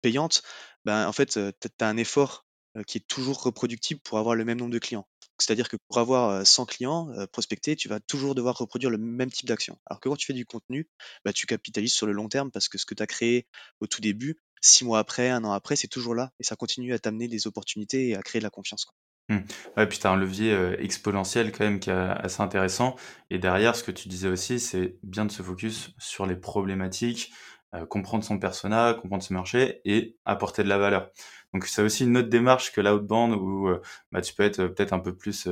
payante, 0.00 0.42
ben, 0.84 1.06
en 1.06 1.12
fait, 1.12 1.38
tu 1.60 1.68
as 1.80 1.86
un 1.86 1.96
effort 1.98 2.46
qui 2.86 2.98
est 2.98 3.06
toujours 3.06 3.42
reproductible 3.42 4.00
pour 4.00 4.18
avoir 4.18 4.34
le 4.34 4.44
même 4.44 4.58
nombre 4.58 4.72
de 4.72 4.78
clients. 4.78 5.06
C'est-à-dire 5.40 5.68
que 5.68 5.76
pour 5.88 5.98
avoir 5.98 6.46
100 6.46 6.66
clients 6.66 7.08
prospectés, 7.32 7.76
tu 7.76 7.88
vas 7.88 8.00
toujours 8.00 8.34
devoir 8.34 8.56
reproduire 8.56 8.90
le 8.90 8.98
même 8.98 9.30
type 9.30 9.46
d'action. 9.46 9.78
Alors 9.86 10.00
que 10.00 10.08
quand 10.08 10.16
tu 10.16 10.26
fais 10.26 10.32
du 10.32 10.46
contenu, 10.46 10.88
bah, 11.24 11.32
tu 11.32 11.46
capitalises 11.46 11.94
sur 11.94 12.06
le 12.06 12.12
long 12.12 12.28
terme 12.28 12.50
parce 12.50 12.68
que 12.68 12.78
ce 12.78 12.86
que 12.86 12.94
tu 12.94 13.02
as 13.02 13.06
créé 13.06 13.46
au 13.80 13.86
tout 13.86 14.00
début, 14.00 14.38
six 14.60 14.84
mois 14.84 14.98
après, 14.98 15.30
un 15.30 15.44
an 15.44 15.52
après, 15.52 15.76
c'est 15.76 15.88
toujours 15.88 16.14
là 16.14 16.32
et 16.40 16.44
ça 16.44 16.56
continue 16.56 16.92
à 16.92 16.98
t'amener 16.98 17.28
des 17.28 17.46
opportunités 17.46 18.08
et 18.08 18.16
à 18.16 18.22
créer 18.22 18.40
de 18.40 18.44
la 18.44 18.50
confiance. 18.50 18.84
Quoi. 18.84 18.94
Mmh. 19.30 19.44
Ouais, 19.76 19.86
puis 19.86 19.98
tu 19.98 20.06
as 20.06 20.10
un 20.10 20.16
levier 20.16 20.56
exponentiel 20.78 21.52
quand 21.52 21.64
même 21.64 21.80
qui 21.80 21.90
est 21.90 21.92
assez 21.92 22.40
intéressant. 22.40 22.96
Et 23.30 23.38
derrière, 23.38 23.76
ce 23.76 23.84
que 23.84 23.90
tu 23.90 24.08
disais 24.08 24.28
aussi, 24.28 24.58
c'est 24.58 24.96
bien 25.02 25.26
de 25.26 25.30
se 25.30 25.42
focus 25.42 25.90
sur 25.98 26.26
les 26.26 26.36
problématiques 26.36 27.30
comprendre 27.88 28.24
son 28.24 28.38
persona, 28.38 28.94
comprendre 28.94 29.22
ce 29.22 29.32
marché 29.32 29.80
et 29.84 30.16
apporter 30.24 30.62
de 30.62 30.68
la 30.68 30.78
valeur. 30.78 31.10
Donc 31.54 31.66
c'est 31.66 31.82
aussi 31.82 32.04
une 32.04 32.16
autre 32.16 32.28
démarche 32.28 32.72
que 32.72 32.80
l'outbound 32.80 33.34
où 33.34 33.68
bah, 34.12 34.20
tu 34.20 34.34
peux 34.34 34.42
être 34.42 34.66
peut-être 34.68 34.92
un 34.92 34.98
peu 34.98 35.14
plus 35.16 35.48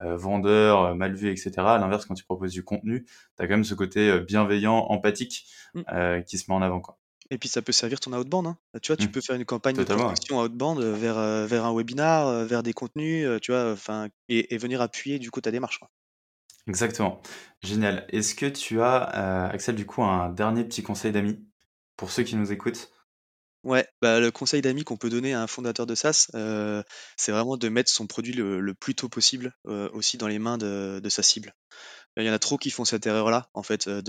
vendeur, 0.00 0.94
mal 0.94 1.14
vu, 1.14 1.30
etc. 1.30 1.52
À 1.58 1.78
l'inverse, 1.78 2.06
quand 2.06 2.14
tu 2.14 2.24
proposes 2.24 2.52
du 2.52 2.64
contenu, 2.64 3.04
tu 3.04 3.42
as 3.42 3.46
quand 3.46 3.54
même 3.54 3.64
ce 3.64 3.74
côté 3.74 4.20
bienveillant, 4.20 4.86
empathique 4.88 5.46
mmh. 5.74 6.22
qui 6.26 6.38
se 6.38 6.50
met 6.50 6.56
en 6.56 6.62
avant. 6.62 6.80
Quoi. 6.80 6.98
Et 7.30 7.38
puis 7.38 7.48
ça 7.48 7.62
peut 7.62 7.72
servir 7.72 8.00
ton 8.00 8.12
outbound. 8.12 8.46
Hein. 8.46 8.56
Tu 8.82 8.88
vois, 8.88 8.96
tu 8.96 9.08
mmh. 9.08 9.10
peux 9.12 9.20
faire 9.20 9.36
une 9.36 9.44
campagne 9.44 9.76
de 9.76 9.84
promotion 9.84 10.40
outbound 10.40 10.80
vers, 10.80 11.46
vers 11.46 11.64
un 11.64 11.74
webinar, 11.74 12.44
vers 12.44 12.62
des 12.62 12.72
contenus, 12.72 13.28
tu 13.42 13.52
vois, 13.52 13.72
enfin, 13.72 14.08
et, 14.28 14.56
venir 14.58 14.80
appuyer 14.80 15.18
du 15.18 15.30
coup 15.30 15.40
ta 15.40 15.50
démarche. 15.50 15.78
Quoi. 15.78 15.90
Exactement. 16.68 17.22
Génial. 17.62 18.06
Est-ce 18.08 18.34
que 18.34 18.46
tu 18.46 18.80
as, 18.80 19.48
Axel, 19.48 19.76
du 19.76 19.86
coup, 19.86 20.02
un 20.02 20.30
dernier 20.30 20.64
petit 20.64 20.82
conseil 20.82 21.12
d'amis 21.12 21.44
pour 21.96 22.10
ceux 22.10 22.22
qui 22.22 22.36
nous 22.36 22.52
écoutent 22.52 22.90
Ouais, 23.66 23.84
bah, 24.00 24.20
le 24.20 24.30
conseil 24.30 24.62
d'amis 24.62 24.84
qu'on 24.84 24.96
peut 24.96 25.10
donner 25.10 25.34
à 25.34 25.42
un 25.42 25.48
fondateur 25.48 25.86
de 25.86 25.96
SaaS, 25.96 26.28
euh, 26.36 26.84
c'est 27.16 27.32
vraiment 27.32 27.56
de 27.56 27.68
mettre 27.68 27.90
son 27.90 28.06
produit 28.06 28.32
le, 28.32 28.74
plus 28.74 28.94
tôt 28.94 29.08
possible 29.08 29.56
euh, 29.66 29.90
aussi 29.92 30.18
dans 30.18 30.28
les 30.28 30.38
mains 30.38 30.56
de, 30.56 31.08
sa 31.08 31.24
cible. 31.24 31.52
Il 32.16 32.24
y 32.24 32.30
en 32.30 32.32
a 32.32 32.38
trop 32.38 32.58
qui 32.58 32.70
font 32.70 32.84
cette 32.84 33.06
erreur-là, 33.06 33.50
en 33.54 33.64
fait, 33.64 33.88
euh, 33.88 34.02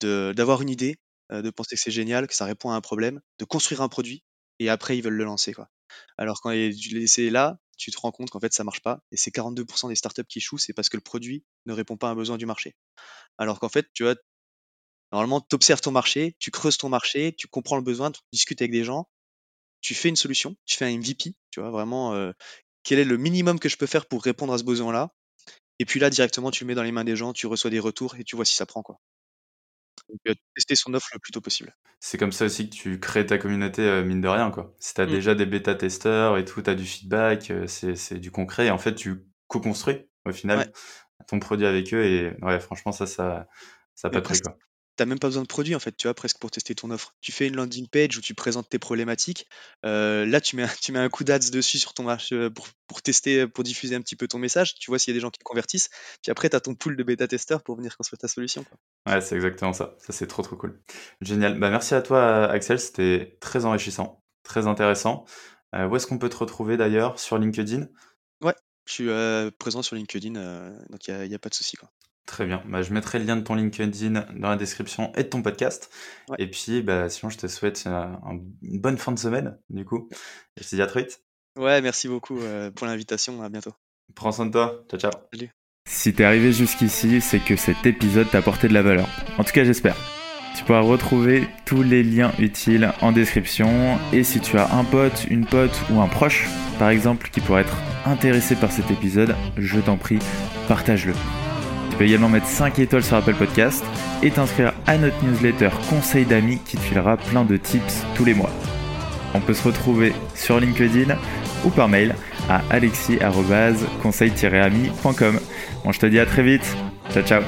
de, 0.00 0.32
d'avoir 0.32 0.62
une 0.62 0.70
idée, 0.70 0.96
de 1.30 1.50
penser 1.50 1.76
que 1.76 1.82
c'est 1.82 1.90
génial, 1.90 2.26
que 2.26 2.34
ça 2.34 2.46
répond 2.46 2.70
à 2.70 2.74
un 2.74 2.80
problème, 2.80 3.20
de 3.38 3.44
construire 3.44 3.82
un 3.82 3.88
produit, 3.88 4.24
et 4.58 4.70
après 4.70 4.96
ils 4.96 5.02
veulent 5.02 5.12
le 5.14 5.24
lancer, 5.24 5.52
quoi. 5.52 5.68
Alors 6.16 6.40
quand 6.40 6.50
l'essaies 6.50 7.28
là, 7.28 7.58
tu 7.76 7.90
te 7.90 7.98
rends 8.00 8.10
compte 8.10 8.30
qu'en 8.30 8.40
fait 8.40 8.54
ça 8.54 8.64
marche 8.64 8.80
pas, 8.80 9.00
et 9.12 9.18
c'est 9.18 9.30
42% 9.30 9.88
des 9.88 9.96
startups 9.96 10.24
qui 10.24 10.38
échouent, 10.38 10.58
c'est 10.58 10.72
parce 10.72 10.88
que 10.88 10.96
le 10.96 11.02
produit 11.02 11.44
ne 11.66 11.74
répond 11.74 11.98
pas 11.98 12.08
à 12.08 12.12
un 12.12 12.14
besoin 12.14 12.38
du 12.38 12.46
marché. 12.46 12.74
Alors 13.36 13.60
qu'en 13.60 13.68
fait, 13.68 13.86
tu 13.92 14.02
vois, 14.02 14.14
Normalement, 15.12 15.42
tu 15.42 15.54
observes 15.54 15.82
ton 15.82 15.90
marché, 15.90 16.34
tu 16.38 16.50
creuses 16.50 16.78
ton 16.78 16.88
marché, 16.88 17.34
tu 17.36 17.46
comprends 17.46 17.76
le 17.76 17.82
besoin, 17.82 18.10
tu 18.10 18.20
discutes 18.32 18.62
avec 18.62 18.72
des 18.72 18.82
gens, 18.82 19.08
tu 19.82 19.94
fais 19.94 20.08
une 20.08 20.16
solution, 20.16 20.56
tu 20.64 20.76
fais 20.76 20.86
un 20.86 20.96
MVP, 20.96 21.34
tu 21.50 21.60
vois, 21.60 21.70
vraiment, 21.70 22.14
euh, 22.14 22.32
quel 22.82 22.98
est 22.98 23.04
le 23.04 23.18
minimum 23.18 23.58
que 23.58 23.68
je 23.68 23.76
peux 23.76 23.86
faire 23.86 24.06
pour 24.06 24.22
répondre 24.22 24.54
à 24.54 24.58
ce 24.58 24.64
besoin-là 24.64 25.10
Et 25.78 25.84
puis 25.84 26.00
là, 26.00 26.08
directement, 26.08 26.50
tu 26.50 26.64
le 26.64 26.68
mets 26.68 26.74
dans 26.74 26.82
les 26.82 26.92
mains 26.92 27.04
des 27.04 27.14
gens, 27.14 27.34
tu 27.34 27.46
reçois 27.46 27.70
des 27.70 27.78
retours 27.78 28.16
et 28.16 28.24
tu 28.24 28.36
vois 28.36 28.46
si 28.46 28.54
ça 28.54 28.64
prend, 28.64 28.82
quoi. 28.82 29.00
Donc, 30.08 30.18
euh, 30.28 30.34
tester 30.54 30.76
son 30.76 30.94
offre 30.94 31.08
le 31.12 31.18
plus 31.18 31.30
tôt 31.30 31.40
possible. 31.42 31.74
C'est 32.00 32.16
comme 32.16 32.32
ça 32.32 32.46
aussi 32.46 32.70
que 32.70 32.74
tu 32.74 32.98
crées 32.98 33.26
ta 33.26 33.36
communauté, 33.36 33.82
euh, 33.82 34.02
mine 34.02 34.22
de 34.22 34.28
rien, 34.28 34.50
quoi. 34.50 34.74
Si 34.78 34.94
tu 34.94 35.00
as 35.02 35.06
mmh. 35.06 35.10
déjà 35.10 35.34
des 35.34 35.46
bêta-testeurs 35.46 36.38
et 36.38 36.44
tout, 36.46 36.62
tu 36.62 36.70
as 36.70 36.74
du 36.74 36.86
feedback, 36.86 37.52
c'est 37.66 38.18
du 38.18 38.30
concret. 38.30 38.66
Et 38.66 38.70
en 38.70 38.78
fait, 38.78 38.94
tu 38.94 39.26
co-construis, 39.46 40.08
au 40.24 40.32
final, 40.32 40.72
ton 41.28 41.38
produit 41.38 41.66
avec 41.66 41.92
eux. 41.92 42.02
Et 42.02 42.32
ouais, 42.42 42.60
franchement, 42.60 42.92
ça, 42.92 43.06
ça, 43.06 43.46
ça 43.94 44.08
pas 44.08 44.22
pris, 44.22 44.40
quoi 44.40 44.56
t'as 44.96 45.06
même 45.06 45.18
pas 45.18 45.28
besoin 45.28 45.42
de 45.42 45.48
produit 45.48 45.74
en 45.74 45.78
fait, 45.78 45.96
tu 45.96 46.06
vois, 46.06 46.14
presque 46.14 46.38
pour 46.38 46.50
tester 46.50 46.74
ton 46.74 46.90
offre. 46.90 47.14
Tu 47.20 47.32
fais 47.32 47.48
une 47.48 47.56
landing 47.56 47.88
page 47.88 48.16
où 48.18 48.20
tu 48.20 48.34
présentes 48.34 48.68
tes 48.68 48.78
problématiques. 48.78 49.46
Euh, 49.86 50.26
là, 50.26 50.40
tu 50.40 50.56
mets, 50.56 50.66
tu 50.82 50.92
mets 50.92 50.98
un 50.98 51.08
coup 51.08 51.24
d'ads 51.24 51.38
dessus 51.38 51.78
sur 51.78 51.94
ton 51.94 52.04
marché 52.04 52.34
euh, 52.34 52.50
pour, 52.50 52.68
pour, 52.86 53.02
tester, 53.02 53.46
pour 53.46 53.64
diffuser 53.64 53.94
un 53.94 54.00
petit 54.00 54.16
peu 54.16 54.28
ton 54.28 54.38
message. 54.38 54.74
Tu 54.74 54.90
vois 54.90 54.98
s'il 54.98 55.12
y 55.12 55.14
a 55.14 55.16
des 55.16 55.20
gens 55.20 55.30
qui 55.30 55.38
te 55.38 55.44
convertissent. 55.44 55.88
Puis 56.22 56.30
après, 56.30 56.50
tu 56.50 56.56
as 56.56 56.60
ton 56.60 56.74
pool 56.74 56.96
de 56.96 57.02
bêta-testeurs 57.02 57.62
pour 57.62 57.76
venir 57.76 57.96
construire 57.96 58.18
ta 58.18 58.28
solution. 58.28 58.64
Ouais, 59.08 59.20
c'est 59.20 59.34
exactement 59.34 59.72
ça. 59.72 59.96
Ça, 59.98 60.12
c'est 60.12 60.26
trop, 60.26 60.42
trop 60.42 60.56
cool. 60.56 60.80
Génial. 61.20 61.58
Bah, 61.58 61.70
merci 61.70 61.94
à 61.94 62.02
toi, 62.02 62.44
Axel. 62.44 62.78
C'était 62.78 63.38
très 63.40 63.64
enrichissant, 63.64 64.22
très 64.42 64.66
intéressant. 64.66 65.24
Euh, 65.74 65.88
où 65.88 65.96
est-ce 65.96 66.06
qu'on 66.06 66.18
peut 66.18 66.28
te 66.28 66.36
retrouver 66.36 66.76
d'ailleurs 66.76 67.18
Sur 67.18 67.38
LinkedIn? 67.38 67.86
Ouais, 68.42 68.54
je 68.86 68.92
suis 68.92 69.52
présent 69.58 69.82
sur 69.82 69.96
LinkedIn, 69.96 70.34
donc 70.90 71.06
il 71.06 71.14
n'y 71.14 71.32
a, 71.32 71.36
a, 71.36 71.38
pas 71.38 71.48
de 71.48 71.54
souci. 71.54 71.76
Très 72.26 72.46
bien. 72.46 72.62
Bah, 72.66 72.82
je 72.82 72.92
mettrai 72.92 73.18
le 73.18 73.24
lien 73.24 73.36
de 73.36 73.42
ton 73.42 73.54
LinkedIn 73.54 74.26
dans 74.36 74.50
la 74.50 74.56
description 74.56 75.12
et 75.16 75.24
de 75.24 75.28
ton 75.28 75.42
podcast. 75.42 75.90
Et 76.38 76.48
puis, 76.48 76.82
bah, 76.82 77.08
sinon, 77.08 77.30
je 77.30 77.38
te 77.38 77.46
souhaite 77.46 77.84
euh, 77.86 78.06
une 78.62 78.80
bonne 78.80 78.96
fin 78.96 79.12
de 79.12 79.18
semaine, 79.18 79.58
du 79.70 79.84
coup. 79.84 80.08
Et 80.56 80.62
je 80.62 80.68
te 80.68 80.74
dis 80.76 80.82
à 80.82 80.86
très 80.86 81.02
vite. 81.02 81.22
Ouais, 81.58 81.82
merci 81.82 82.08
beaucoup 82.08 82.38
euh, 82.40 82.70
pour 82.70 82.86
l'invitation. 82.86 83.42
À 83.42 83.48
bientôt. 83.48 83.72
Prends 84.14 84.32
soin 84.32 84.46
de 84.46 84.52
toi. 84.52 84.84
Ciao, 84.88 85.00
ciao. 85.00 85.10
Salut. 85.32 85.50
Si 85.88 86.14
t'es 86.14 86.24
arrivé 86.24 86.52
jusqu'ici, 86.52 87.20
c'est 87.20 87.40
que 87.40 87.56
cet 87.56 87.84
épisode 87.86 88.30
t'a 88.30 88.38
apporté 88.38 88.68
de 88.68 88.74
la 88.74 88.82
valeur. 88.82 89.08
En 89.36 89.44
tout 89.44 89.52
cas, 89.52 89.64
j'espère. 89.64 89.96
Tu 90.56 90.64
pourras 90.64 90.80
retrouver 90.80 91.48
tous 91.64 91.82
les 91.82 92.02
liens 92.02 92.32
utiles 92.38 92.92
en 93.00 93.10
description. 93.10 93.98
Et 94.12 94.22
si 94.22 94.40
tu 94.40 94.58
as 94.58 94.72
un 94.74 94.84
pote, 94.84 95.26
une 95.28 95.46
pote 95.46 95.76
ou 95.90 96.00
un 96.00 96.08
proche, 96.08 96.46
par 96.78 96.90
exemple, 96.90 97.30
qui 97.30 97.40
pourrait 97.40 97.62
être 97.62 97.76
intéressé 98.06 98.54
par 98.54 98.70
cet 98.70 98.90
épisode, 98.90 99.34
je 99.56 99.80
t'en 99.80 99.96
prie, 99.96 100.18
partage-le. 100.68 101.14
Peux 102.02 102.08
également 102.08 102.28
mettre 102.28 102.48
5 102.48 102.80
étoiles 102.80 103.04
sur 103.04 103.16
Apple 103.16 103.34
Podcast 103.34 103.84
et 104.24 104.32
t'inscrire 104.32 104.72
à 104.88 104.98
notre 104.98 105.24
newsletter 105.24 105.68
Conseil 105.88 106.24
d'amis 106.24 106.58
qui 106.58 106.76
te 106.76 106.82
filera 106.82 107.16
plein 107.16 107.44
de 107.44 107.56
tips 107.56 108.02
tous 108.16 108.24
les 108.24 108.34
mois. 108.34 108.50
On 109.34 109.40
peut 109.40 109.54
se 109.54 109.62
retrouver 109.62 110.12
sur 110.34 110.58
LinkedIn 110.58 111.16
ou 111.64 111.70
par 111.70 111.88
mail 111.88 112.16
à 112.48 112.60
alexis-conseil-ami.com. 112.70 115.38
Bon, 115.84 115.92
je 115.92 116.00
te 116.00 116.06
dis 116.06 116.18
à 116.18 116.26
très 116.26 116.42
vite. 116.42 116.76
Ciao, 117.12 117.22
ciao. 117.22 117.42